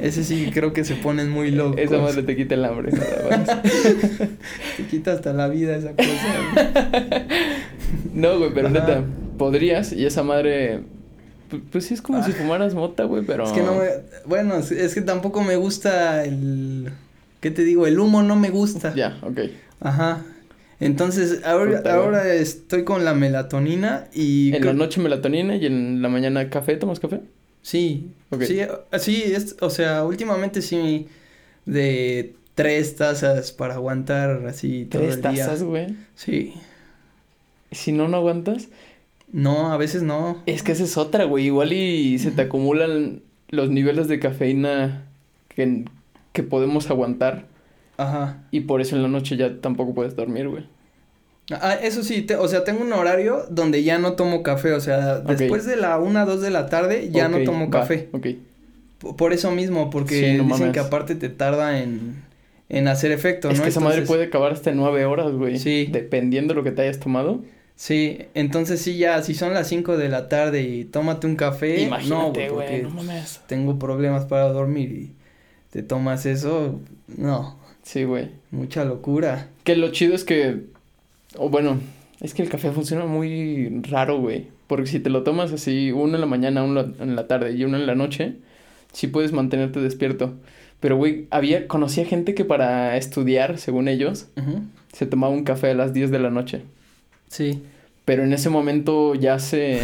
[0.00, 1.80] ese sí creo que se ponen muy locos.
[1.80, 3.62] Esa madre te quita el hambre, nada más.
[4.76, 7.24] Te quita hasta la vida esa cosa.
[8.14, 8.78] No, güey, pero Ajá.
[8.78, 9.04] neta,
[9.36, 10.80] podrías y esa madre.
[11.52, 12.24] Pu- Pues sí, es como Ah.
[12.24, 13.44] si fumaras mota, güey, pero.
[13.44, 13.86] Es que no me...
[14.26, 16.90] Bueno, es- que tampoco me gusta el...
[17.40, 17.86] ¿Qué te digo?
[17.86, 18.94] El humo no me gusta.
[18.94, 19.40] Ya, ok.
[19.80, 20.22] Ajá.
[20.80, 24.52] Entonces, ahora, Puta, ahora estoy con la melatonina y...
[24.54, 27.20] En la noche melatonina y en la mañana café, ¿tomas café?
[27.62, 28.10] Sí.
[28.30, 28.42] Ok.
[28.42, 31.06] Sí, así es, o sea, últimamente sí
[31.66, 35.44] de tres tazas para aguantar así todo Tres el día.
[35.46, 35.94] tazas, güey.
[36.16, 36.54] Sí.
[37.70, 38.68] Si no, no aguantas.
[39.32, 40.42] No, a veces no.
[40.46, 41.46] Es que esa es otra, güey.
[41.46, 45.04] Igual y se te acumulan los niveles de cafeína
[45.48, 45.84] que,
[46.32, 47.46] que podemos aguantar.
[47.96, 48.42] Ajá.
[48.50, 50.64] Y por eso en la noche ya tampoco puedes dormir, güey.
[51.50, 54.80] Ah, eso sí, te- o sea, tengo un horario donde ya no tomo café, o
[54.80, 58.08] sea, después de la una, dos de la tarde ya no tomo va, café.
[58.12, 58.22] Ok.
[58.22, 58.38] P-
[59.18, 62.22] Por eso mismo, porque Sí, no dicen que aparte te tarda en,
[62.68, 63.64] en hacer efecto, Es ¿no?
[63.64, 65.58] que esa madre puede acabar hasta nueve horas, güey.
[65.58, 65.88] Sí.
[65.90, 67.40] Dependiendo de lo que te hayas tomado.
[67.82, 71.78] Sí, entonces sí, ya, si son las cinco de la tarde y tómate un café,
[71.78, 72.66] no, Imagínate, güey, güey.
[72.68, 73.40] porque No mames.
[73.48, 75.10] tengo problemas para dormir y
[75.72, 76.78] te tomas eso,
[77.08, 78.28] no, Sí, güey.
[78.52, 79.48] mucha locura.
[79.64, 80.60] Que lo chido es que.
[81.36, 81.80] O bueno,
[82.20, 84.46] es que el café funciona muy raro, güey.
[84.68, 87.64] Porque si te lo tomas así, uno en la mañana, uno en la tarde y
[87.64, 88.34] uno en la noche,
[88.92, 90.34] sí puedes mantenerte despierto.
[90.78, 94.28] Pero, güey, había, conocía gente que para estudiar, según ellos,
[94.92, 96.62] se tomaba un café a las 10 de la noche.
[97.32, 97.62] Sí,
[98.04, 99.80] Pero en ese momento ya se.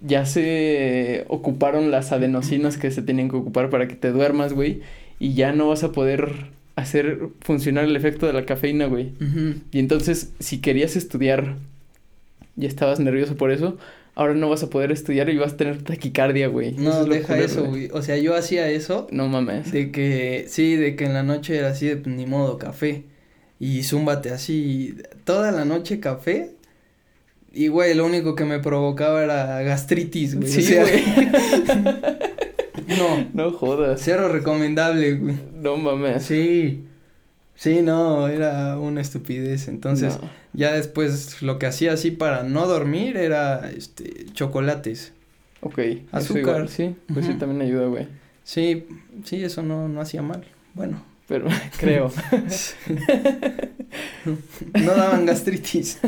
[0.00, 4.80] Ya se ocuparon las adenosinas que se tenían que ocupar para que te duermas, güey.
[5.18, 6.46] Y ya no vas a poder
[6.76, 9.10] hacer funcionar el efecto de la cafeína, güey.
[9.72, 11.56] Y entonces, si querías estudiar
[12.56, 13.76] y estabas nervioso por eso,
[14.14, 16.72] ahora no vas a poder estudiar y vas a tener taquicardia, güey.
[16.72, 19.72] no, es deja eso, güey, o sea, yo hacía eso No mames.
[19.72, 23.04] de que, sí, de que en la noche era así de, ni modo, café,
[23.60, 26.52] y zúmbate así, toda la noche café,
[27.52, 31.04] y, güey, lo único que me provocaba era gastritis, güey, Sí, o sea, güey.
[32.98, 34.00] no, No jodas.
[34.02, 35.36] cero recomendable, güey.
[35.54, 36.24] No mames.
[36.24, 36.84] Sí,
[37.54, 39.68] sí, no, era una estupidez.
[39.68, 40.28] Entonces, No.
[40.52, 45.12] ya después lo que hacía así para no dormir era, este, chocolates.
[45.60, 45.78] Ok.
[46.12, 46.40] Azúcar.
[46.42, 48.06] igual, sí, pues sí también ayuda, güey.
[48.44, 48.86] Sí,
[49.24, 50.44] sí, eso no, no hacía mal.
[50.74, 51.46] Bueno, Pero
[51.78, 52.10] creo.
[54.74, 55.98] no daban gastritis.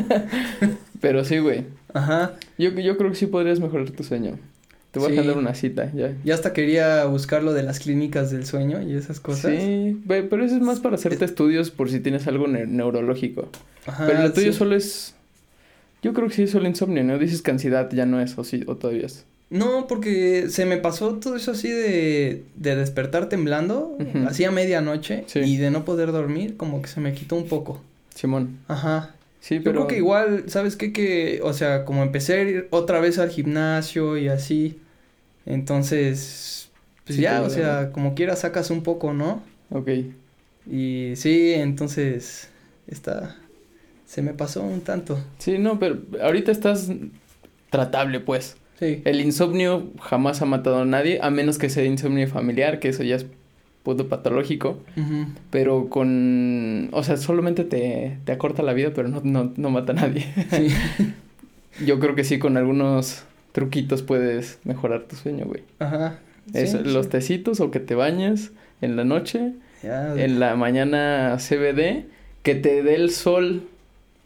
[0.99, 1.65] Pero sí, güey.
[1.93, 2.33] Ajá.
[2.57, 4.37] Yo, yo creo que sí podrías mejorar tu sueño.
[4.91, 5.17] Te voy Sí.
[5.17, 6.13] a agendar una cita, ya.
[6.25, 9.51] Ya hasta quería buscar lo de las clínicas del sueño y esas cosas.
[9.53, 13.49] Sí, pero eso es más para hacerte estudios por si tienes algo ne- neurológico.
[13.85, 14.57] Ajá, pero lo tuyo sí.
[14.59, 15.15] solo es...
[16.03, 17.17] Yo creo que sí es solo insomnio, ¿no?
[17.19, 19.25] Dices que ansiedad ya no es, o sí, o todavía es.
[19.51, 24.27] No, porque se me pasó todo eso así de, de despertar temblando, Ujú.
[24.27, 25.39] así a medianoche, Sí.
[25.41, 27.79] y de no poder dormir, como que se me quitó un poco.
[28.15, 28.57] Simón.
[28.67, 29.13] Ajá.
[29.41, 29.73] Sí, Yo pero...
[29.75, 30.93] creo que igual, ¿sabes qué?
[30.93, 34.79] Que, o sea, como empecé a ir otra vez al gimnasio y así,
[35.45, 36.69] entonces,
[37.05, 39.43] pues Sí, ya, o sea, como quiera sacas un poco, ¿no?
[39.69, 39.89] Ok.
[40.69, 42.49] Y sí, entonces,
[42.87, 43.35] está,
[44.05, 45.19] se me pasó un tanto.
[45.39, 46.89] Sí, no, pero ahorita estás
[47.69, 48.55] tratable, pues.
[48.81, 49.01] Sí.
[49.05, 53.03] El insomnio jamás ha matado a nadie, a menos que sea insomnio familiar, que eso
[53.03, 53.27] ya es
[53.83, 54.79] puto patológico.
[55.51, 56.89] Pero con...
[56.91, 60.25] O sea, solamente te, te acorta la vida, pero no, no, no mata a nadie.
[60.49, 60.67] Sí.
[61.85, 65.61] Yo creo que sí, con algunos truquitos puedes mejorar tu sueño, güey.
[65.77, 66.19] Ajá.
[66.53, 68.51] Es Sí, los tecitos o que te bañes
[68.81, 69.53] en la noche,
[69.83, 72.05] Ya, en la mañana CBD,
[72.41, 73.63] que te dé el sol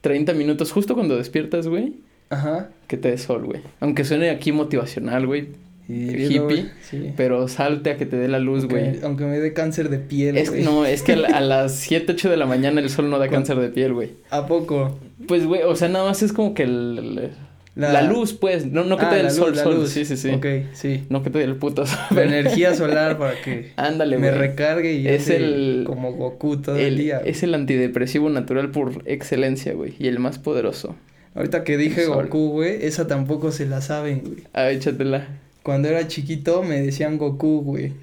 [0.02, 1.94] 30 minutos justo cuando despiertas, güey.
[2.30, 2.70] Ajá.
[2.88, 3.62] Que te dé sol, güey.
[3.80, 5.48] Aunque suene aquí motivacional, güey.
[5.88, 7.14] Y Hippie, sí.
[7.16, 9.00] Pero salte a que te dé la luz, güey.
[9.04, 10.64] aunque me dé cáncer de piel, Es, güey.
[10.64, 13.20] no, es que a, la- a las 7, 8 de la mañana el sol no
[13.20, 14.14] da cáncer de piel, güey.
[14.32, 15.00] ¿A poco?
[15.28, 17.32] Pues, güey, o sea, nada más es como que el- el-
[17.76, 18.02] la...
[18.02, 18.66] luz, pues.
[18.66, 19.76] No, no que Ah, te dé el sol, la sol.
[19.76, 19.90] luz.
[19.92, 20.30] Sí, sí, sí.
[20.32, 21.04] Ok, sí.
[21.10, 22.00] No que te dé el puto sol.
[22.16, 24.40] La energía solar para que Ándale, me güey.
[24.40, 27.22] recargue y Es el- como Goku todo el, El- día.
[27.24, 29.94] es el antidepresivo natural por excelencia, güey.
[30.00, 30.96] Y el más poderoso.
[31.36, 32.26] Ahorita que dije sol.
[32.26, 34.44] Goku, güey, esa tampoco se la saben, güey.
[34.54, 35.28] Ah, échatela.
[35.64, 37.94] Cuando era chiquito me decían Goku, güey.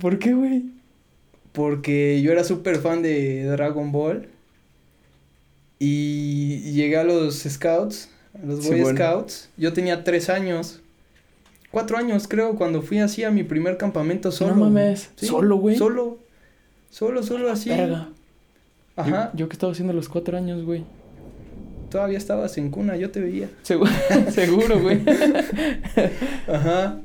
[0.00, 0.64] ¿Por qué, güey?
[1.52, 4.28] Porque yo era súper fan de Dragon Ball.
[5.78, 8.98] Y llegué a los Scouts, a los Sí, Boy bueno.
[8.98, 9.50] Scouts.
[9.56, 10.80] Yo tenía tres años.
[11.70, 14.54] Cuatro años, creo, cuando fui así a mi primer campamento solo.
[14.54, 15.10] No mames.
[15.16, 15.76] ¿Solo, güey?
[15.76, 16.18] Solo.
[16.90, 17.70] Solo, solo así.
[17.70, 18.08] Verga.
[18.96, 19.30] Ajá.
[19.32, 20.84] Yo, yo que estaba haciendo a los cuatro años, güey.
[21.90, 23.48] Todavía estabas en cuna, yo te veía.
[23.62, 23.90] Seguro,
[24.30, 25.00] seguro, güey.
[26.48, 27.00] Ajá.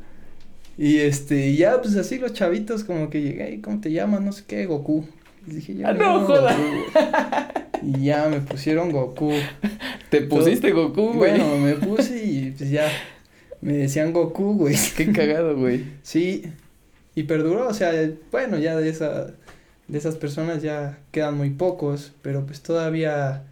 [0.78, 4.22] Y este, ya, pues así los chavitos, como que llegué, "Ey, ¿cómo te llamas?
[4.22, 5.06] No sé qué, Goku.
[5.48, 5.90] Y dije, ya.
[5.90, 6.54] Ah, no, joda.
[6.56, 7.88] Goku.
[7.88, 9.32] Y ya me pusieron Goku.
[10.10, 11.32] Te pusiste Goku, güey.
[11.40, 12.90] Bueno, me puse y pues ya.
[13.62, 14.76] Me decían Goku, güey.
[14.98, 15.84] Qué cagado, güey.
[16.04, 16.44] Sí.
[17.16, 17.92] Y perduró, o sea,
[18.32, 19.28] bueno, ya de esa.
[19.88, 23.44] De esas personas ya quedan muy pocos, pero pues todavía.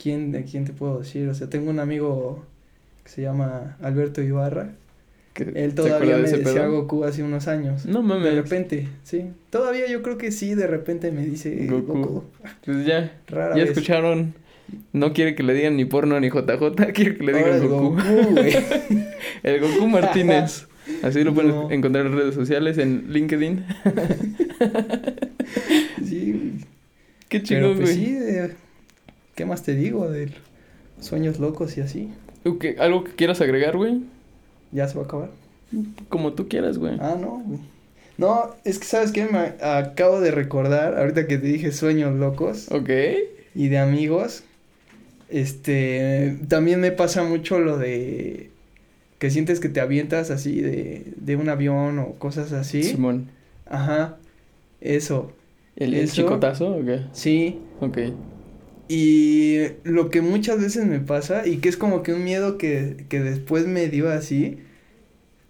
[0.00, 1.28] ¿Quién, de quién te puedo decir?
[1.28, 2.44] O sea, tengo un amigo
[3.04, 4.72] que se llama Alberto Ibarra.
[5.34, 6.66] ¿Que Él todavía de me ese decía?
[6.66, 7.84] Goku hace unos años.
[7.86, 8.34] No De mames.
[8.34, 9.26] repente, sí.
[9.50, 11.94] Todavía yo creo que sí, de repente me dice Goku.
[11.98, 12.24] Goku.
[12.64, 13.12] Pues ya.
[13.28, 13.70] Rara Ya vez.
[13.70, 14.34] escucharon.
[14.92, 17.68] No quiere que le digan ni porno ni JJ, quiere que le Ahora digan el
[17.68, 17.90] Goku.
[17.90, 18.40] Goku.
[19.42, 20.66] El Goku Martínez.
[21.02, 21.70] Así lo pueden No.
[21.70, 23.64] encontrar en redes sociales, en LinkedIn.
[26.04, 26.54] sí.
[27.28, 28.06] Qué Pero chingón, pues güey.
[28.06, 28.54] sí, de-
[29.38, 30.10] ¿qué más te digo?
[30.10, 30.30] De
[31.00, 32.08] sueños locos y así.
[32.80, 34.00] ¿Algo que quieras agregar, güey?
[34.72, 35.30] Ya se va a acabar.
[36.08, 36.96] Como tú quieras, güey.
[37.00, 37.60] Ah, no, güey.
[38.16, 42.66] No, es que sabes qué me acabo de recordar, ahorita que te dije sueños locos
[42.72, 42.90] Ok.
[43.54, 44.42] y de amigos.
[45.28, 48.50] Este, también me pasa mucho lo de
[49.20, 52.82] que sientes que te avientas así de, de un avión o cosas así.
[52.82, 53.28] Simón.
[53.66, 54.16] Ajá,
[54.80, 55.30] eso,
[55.76, 56.14] ¿El, el Eso.
[56.16, 57.02] chicotazo o qué?
[57.12, 57.60] sí.
[57.80, 57.98] Ok.
[58.88, 63.04] Y lo que muchas veces me pasa y que es como que un miedo que,
[63.08, 64.58] que después me dio así,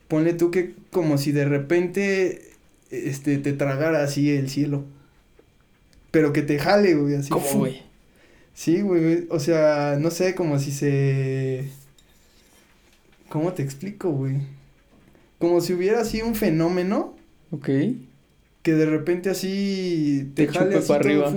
[0.08, 2.42] ponle tú que como si de repente
[2.90, 4.84] este te tragara así el cielo.
[6.10, 7.30] Pero que te jale, güey, así.
[7.30, 7.82] ¿Cómo, güey?
[8.54, 11.68] Sí, güey, o sea, no sé, como si se...
[13.28, 14.36] ¿Cómo te explico, güey?
[15.38, 17.14] Como si hubiera así un fenómeno
[17.50, 17.68] Ok.
[18.62, 21.36] que de repente así te, Te jale así para todo, arriba.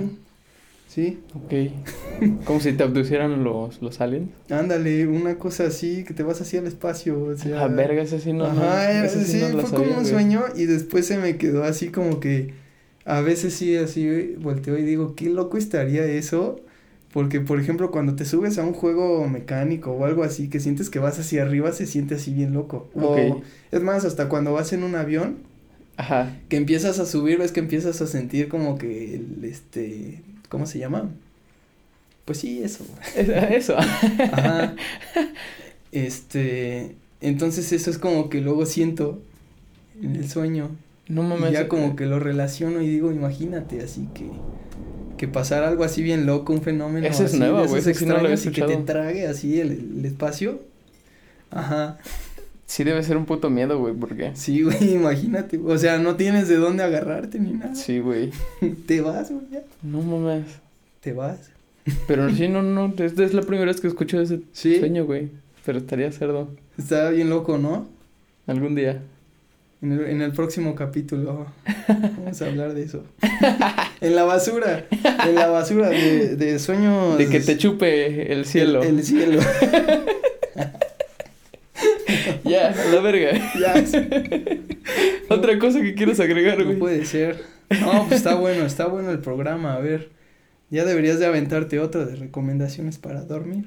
[0.92, 1.72] Sí, Ok.
[2.44, 4.30] Como si te abducieran los, los aliens.
[4.50, 7.64] ándale, una cosa así, que te vas así al espacio, o sea...
[7.64, 8.52] Ah, verga, ese sí no.
[8.52, 11.64] no, Ajá, ese sí, no fue sabía, como un sueño y después se me quedó
[11.64, 12.52] así como que
[13.04, 16.60] a veces sí así volteo y digo, qué loco estaría eso,
[17.12, 20.90] porque por ejemplo cuando te subes a un juego mecánico o algo así que sientes
[20.90, 22.88] que vas hacia arriba se siente así bien loco.
[22.94, 23.42] O, Ok.
[23.72, 25.38] es más, hasta cuando vas en un avión
[25.96, 26.36] Ajá.
[26.48, 30.22] que empiezas a subir, ves que empiezas a sentir como que el este,
[30.52, 31.08] ¿cómo se llama?
[32.26, 32.84] Pues sí, eso.
[33.16, 33.74] Es- Eso.
[33.78, 34.76] Ajá.
[35.90, 39.20] Este, entonces eso es como que luego siento
[40.00, 40.70] en el sueño.
[41.08, 41.52] No Y mames.
[41.52, 44.26] ya como que lo relaciono y digo, imagínate, así que,
[45.18, 47.94] que pasara algo así bien loco, un fenómeno Esa es así nueva, de güey, esa
[47.94, 50.60] sí no y que te trague así el, el espacio.
[51.50, 51.98] Ajá.
[52.72, 54.30] Sí debe ser un puto miedo, güey, porque...
[54.32, 55.60] Sí, güey, imagínate.
[55.62, 57.74] O sea, no tienes de dónde agarrarte ni nada.
[57.74, 58.30] Sí, güey.
[58.86, 59.44] Te vas, güey.
[59.82, 60.46] No mames.
[61.02, 61.50] Te vas.
[62.08, 64.78] Pero sí, no, no, es, es la primera vez que escucho ese Sí.
[64.78, 65.28] sueño, güey.
[65.66, 66.48] Pero estaría cerdo.
[66.78, 67.86] Está bien loco, ¿no?
[68.46, 69.02] Algún día.
[69.82, 71.48] En el, en el próximo capítulo
[71.88, 73.04] vamos a hablar de eso.
[74.00, 74.86] en la basura.
[75.28, 77.18] En la basura de, de sueños.
[77.18, 78.82] De que te chupe el cielo.
[78.82, 79.40] El, el cielo.
[82.52, 83.32] Ya, la verga.
[83.58, 83.74] ya.
[85.28, 86.78] Otra cosa que quieres agregar, No güey.
[86.78, 87.42] puede ser.
[87.80, 89.74] No, pues está bueno, está bueno el programa.
[89.74, 90.10] A ver,
[90.70, 93.66] ya deberías de aventarte otro de recomendaciones para dormir,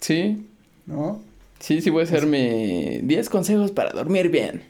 [0.00, 0.46] Sí,
[0.86, 1.20] ¿no?
[1.58, 4.62] sí, sí voy a hacer mi 10 consejos para dormir bien.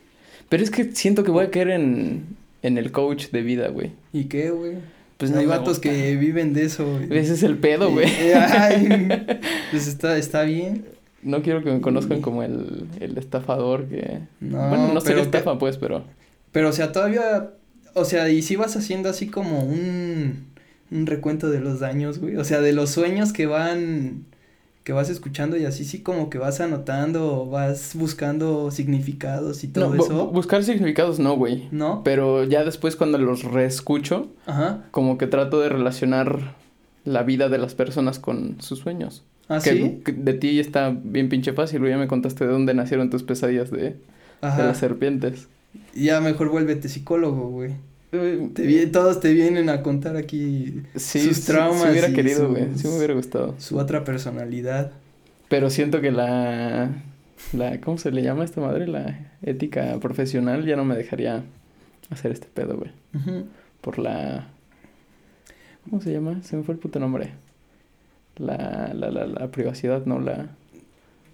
[0.48, 2.24] Pero es que siento que voy a caer en,
[2.62, 3.92] en el coach de vida, güey.
[4.12, 4.72] ¿Y qué, güey?
[5.16, 5.90] Pues Hay no me vatos gusta.
[5.90, 6.84] que viven de eso.
[6.90, 7.16] güey.
[7.16, 8.08] Ese es el pedo, güey.
[8.08, 9.08] Eh, ay,
[9.70, 10.84] pues está, está bien.
[11.22, 14.20] No quiero que me conozcan como el, el estafador que...
[14.40, 16.04] No, bueno, no sería estafa, pues, pero...
[16.52, 17.50] Pero, o sea, todavía,
[17.94, 20.46] o sea, y si vas haciendo así como un,
[20.90, 24.24] un recuento de los daños, güey, o sea, de los sueños que van,
[24.82, 29.94] que vas escuchando y así, sí como que vas anotando, vas buscando significados y todo
[29.94, 31.68] No, eso, buscar significados no, güey.
[31.70, 32.02] ¿no?
[32.02, 36.56] Pero ya después cuando los reescucho, Ajá, como que trato de relacionar
[37.04, 39.22] la vida de las personas con sus sueños.
[39.50, 40.00] ¿Ah, que, sí?
[40.04, 41.86] que de ti está bien pinche fácil.
[41.86, 45.48] Ya me contaste de dónde nacieron tus pesadillas de, de las serpientes.
[45.94, 47.74] ya mejor vuélvete psicólogo, güey.
[48.54, 52.48] Te todos te vienen a contar aquí Sí, sus sí, traumas sí hubiera y querido,
[52.48, 52.74] güey.
[52.74, 53.54] Sí me hubiera gustado.
[53.58, 54.92] su otra personalidad.
[55.48, 56.90] Pero siento que la,
[57.52, 57.80] la...
[57.80, 58.86] ¿Cómo se le llama a esta madre?
[58.88, 61.44] La ética profesional ya no me dejaría
[62.10, 62.90] hacer este pedo, güey.
[63.80, 64.48] Por la...
[65.88, 66.42] ¿Cómo se llama?
[66.42, 67.32] Se me fue el puto nombre.
[68.40, 70.48] La, la, la, la privacidad, no la...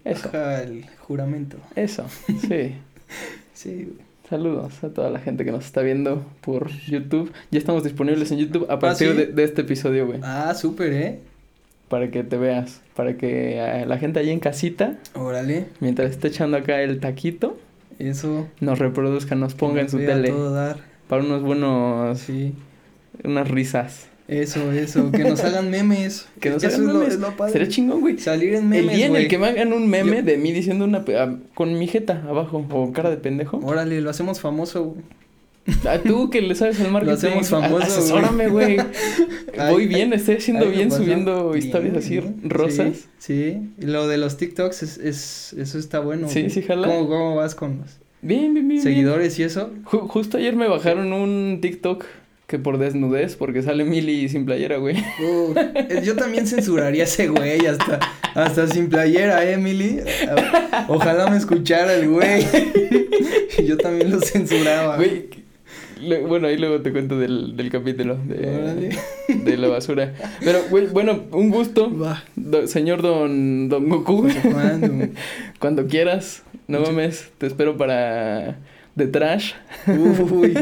[0.05, 1.57] Eso, Ajá, el juramento.
[1.75, 2.05] eso,
[2.49, 2.75] sí.
[3.55, 3.97] Sí.
[4.29, 7.33] Saludos a toda la gente que nos está viendo por YouTube.
[7.51, 9.17] Ya estamos disponibles en YouTube a partir ¿sí?
[9.17, 10.19] de, de este episodio, güey.
[10.23, 11.21] Ah, súper, ¿eh?
[11.89, 12.83] Para que te veas.
[12.97, 17.57] Para que eh, la gente ahí en casita, Órale, mientras esté echando acá el taquito,
[18.01, 18.49] eso.
[18.61, 20.29] nos reproduzca, nos ponga en su tele.
[20.29, 20.79] todo dar.
[21.09, 22.19] Para unos buenos...
[22.19, 22.53] Sí,
[23.25, 24.09] Unas risas.
[24.29, 25.11] Eso, eso.
[25.13, 26.27] Que nos hagan memes.
[26.41, 27.15] Que nos hagan es lo- memes.
[27.15, 27.53] es lo padre.
[27.53, 28.19] Sería chingón, güey.
[28.19, 30.53] Salir en El memes, día en el que me hagan un meme Yo- de mí
[30.53, 31.05] diciendo una...
[31.19, 33.59] ah, con mi jeta abajo o cara de pendejo.
[33.63, 35.05] Órale, lo hacemos famoso, güey.
[35.89, 37.15] A tú que le sabes al marketing.
[37.17, 38.77] hacemos famoso, Asesórame, güey.
[39.71, 42.37] Voy bien, estoy haciendo lo bien, subiendo Bien, historias así bien.
[42.45, 43.09] rosas.
[43.19, 43.59] Sí, sí.
[43.81, 46.29] Y lo de los TikToks, es, es, eso está bueno.
[46.29, 46.51] Sí, güey.
[46.51, 46.87] sí, jala.
[46.87, 48.69] ¿Cómo, ¿Cómo vas con los Bien, bien, bien.
[48.69, 48.83] bien.
[48.83, 49.71] seguidores y eso?
[49.85, 52.05] Ju- justo ayer me bajaron un TikTok
[52.47, 54.97] que por desnudez, porque sale Mili sin playera, güey.
[55.21, 57.99] Uh, eh, yo también censuraría a ese güey hasta,
[58.35, 60.01] hasta sin playera, ¿eh, Emily?
[60.89, 62.47] Ojalá me escuchara el güey.
[63.67, 64.97] yo también lo censuraba.
[64.97, 65.29] Güey,
[66.29, 70.15] bueno, ahí luego te cuento del, del capítulo de, la basura.
[70.41, 71.91] Pero, güey, bueno, un gusto,
[72.37, 74.29] do- señor don, don Goku.
[75.59, 78.59] Cuando quieras, no mames, te espero para
[78.97, 79.55] The Trash.
[79.89, 80.55] Uy.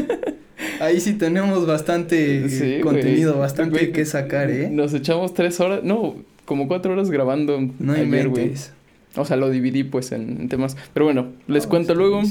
[0.79, 4.69] Ahí sí tenemos bastante Sí, contenido, bastante que sacar, ¿eh?
[4.69, 8.31] Nos echamos tres horas, no, como cuatro horas grabando No ayer.
[9.17, 10.75] O sea, lo dividí pues en, en temas.
[10.93, 12.21] Pero bueno, les Oh, cuento luego.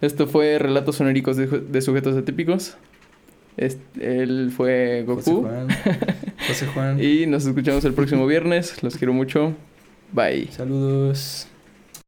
[0.00, 2.76] Esto fue Relatos Sonéricos de, de Sujetos Atípicos.
[3.56, 5.42] Este, él fue José Goku.
[5.48, 5.68] Juan.
[6.46, 7.02] José Juan.
[7.02, 8.82] Y nos escuchamos el próximo viernes.
[8.82, 9.54] Los quiero mucho.
[10.12, 10.48] Bye.
[10.52, 11.47] Saludos.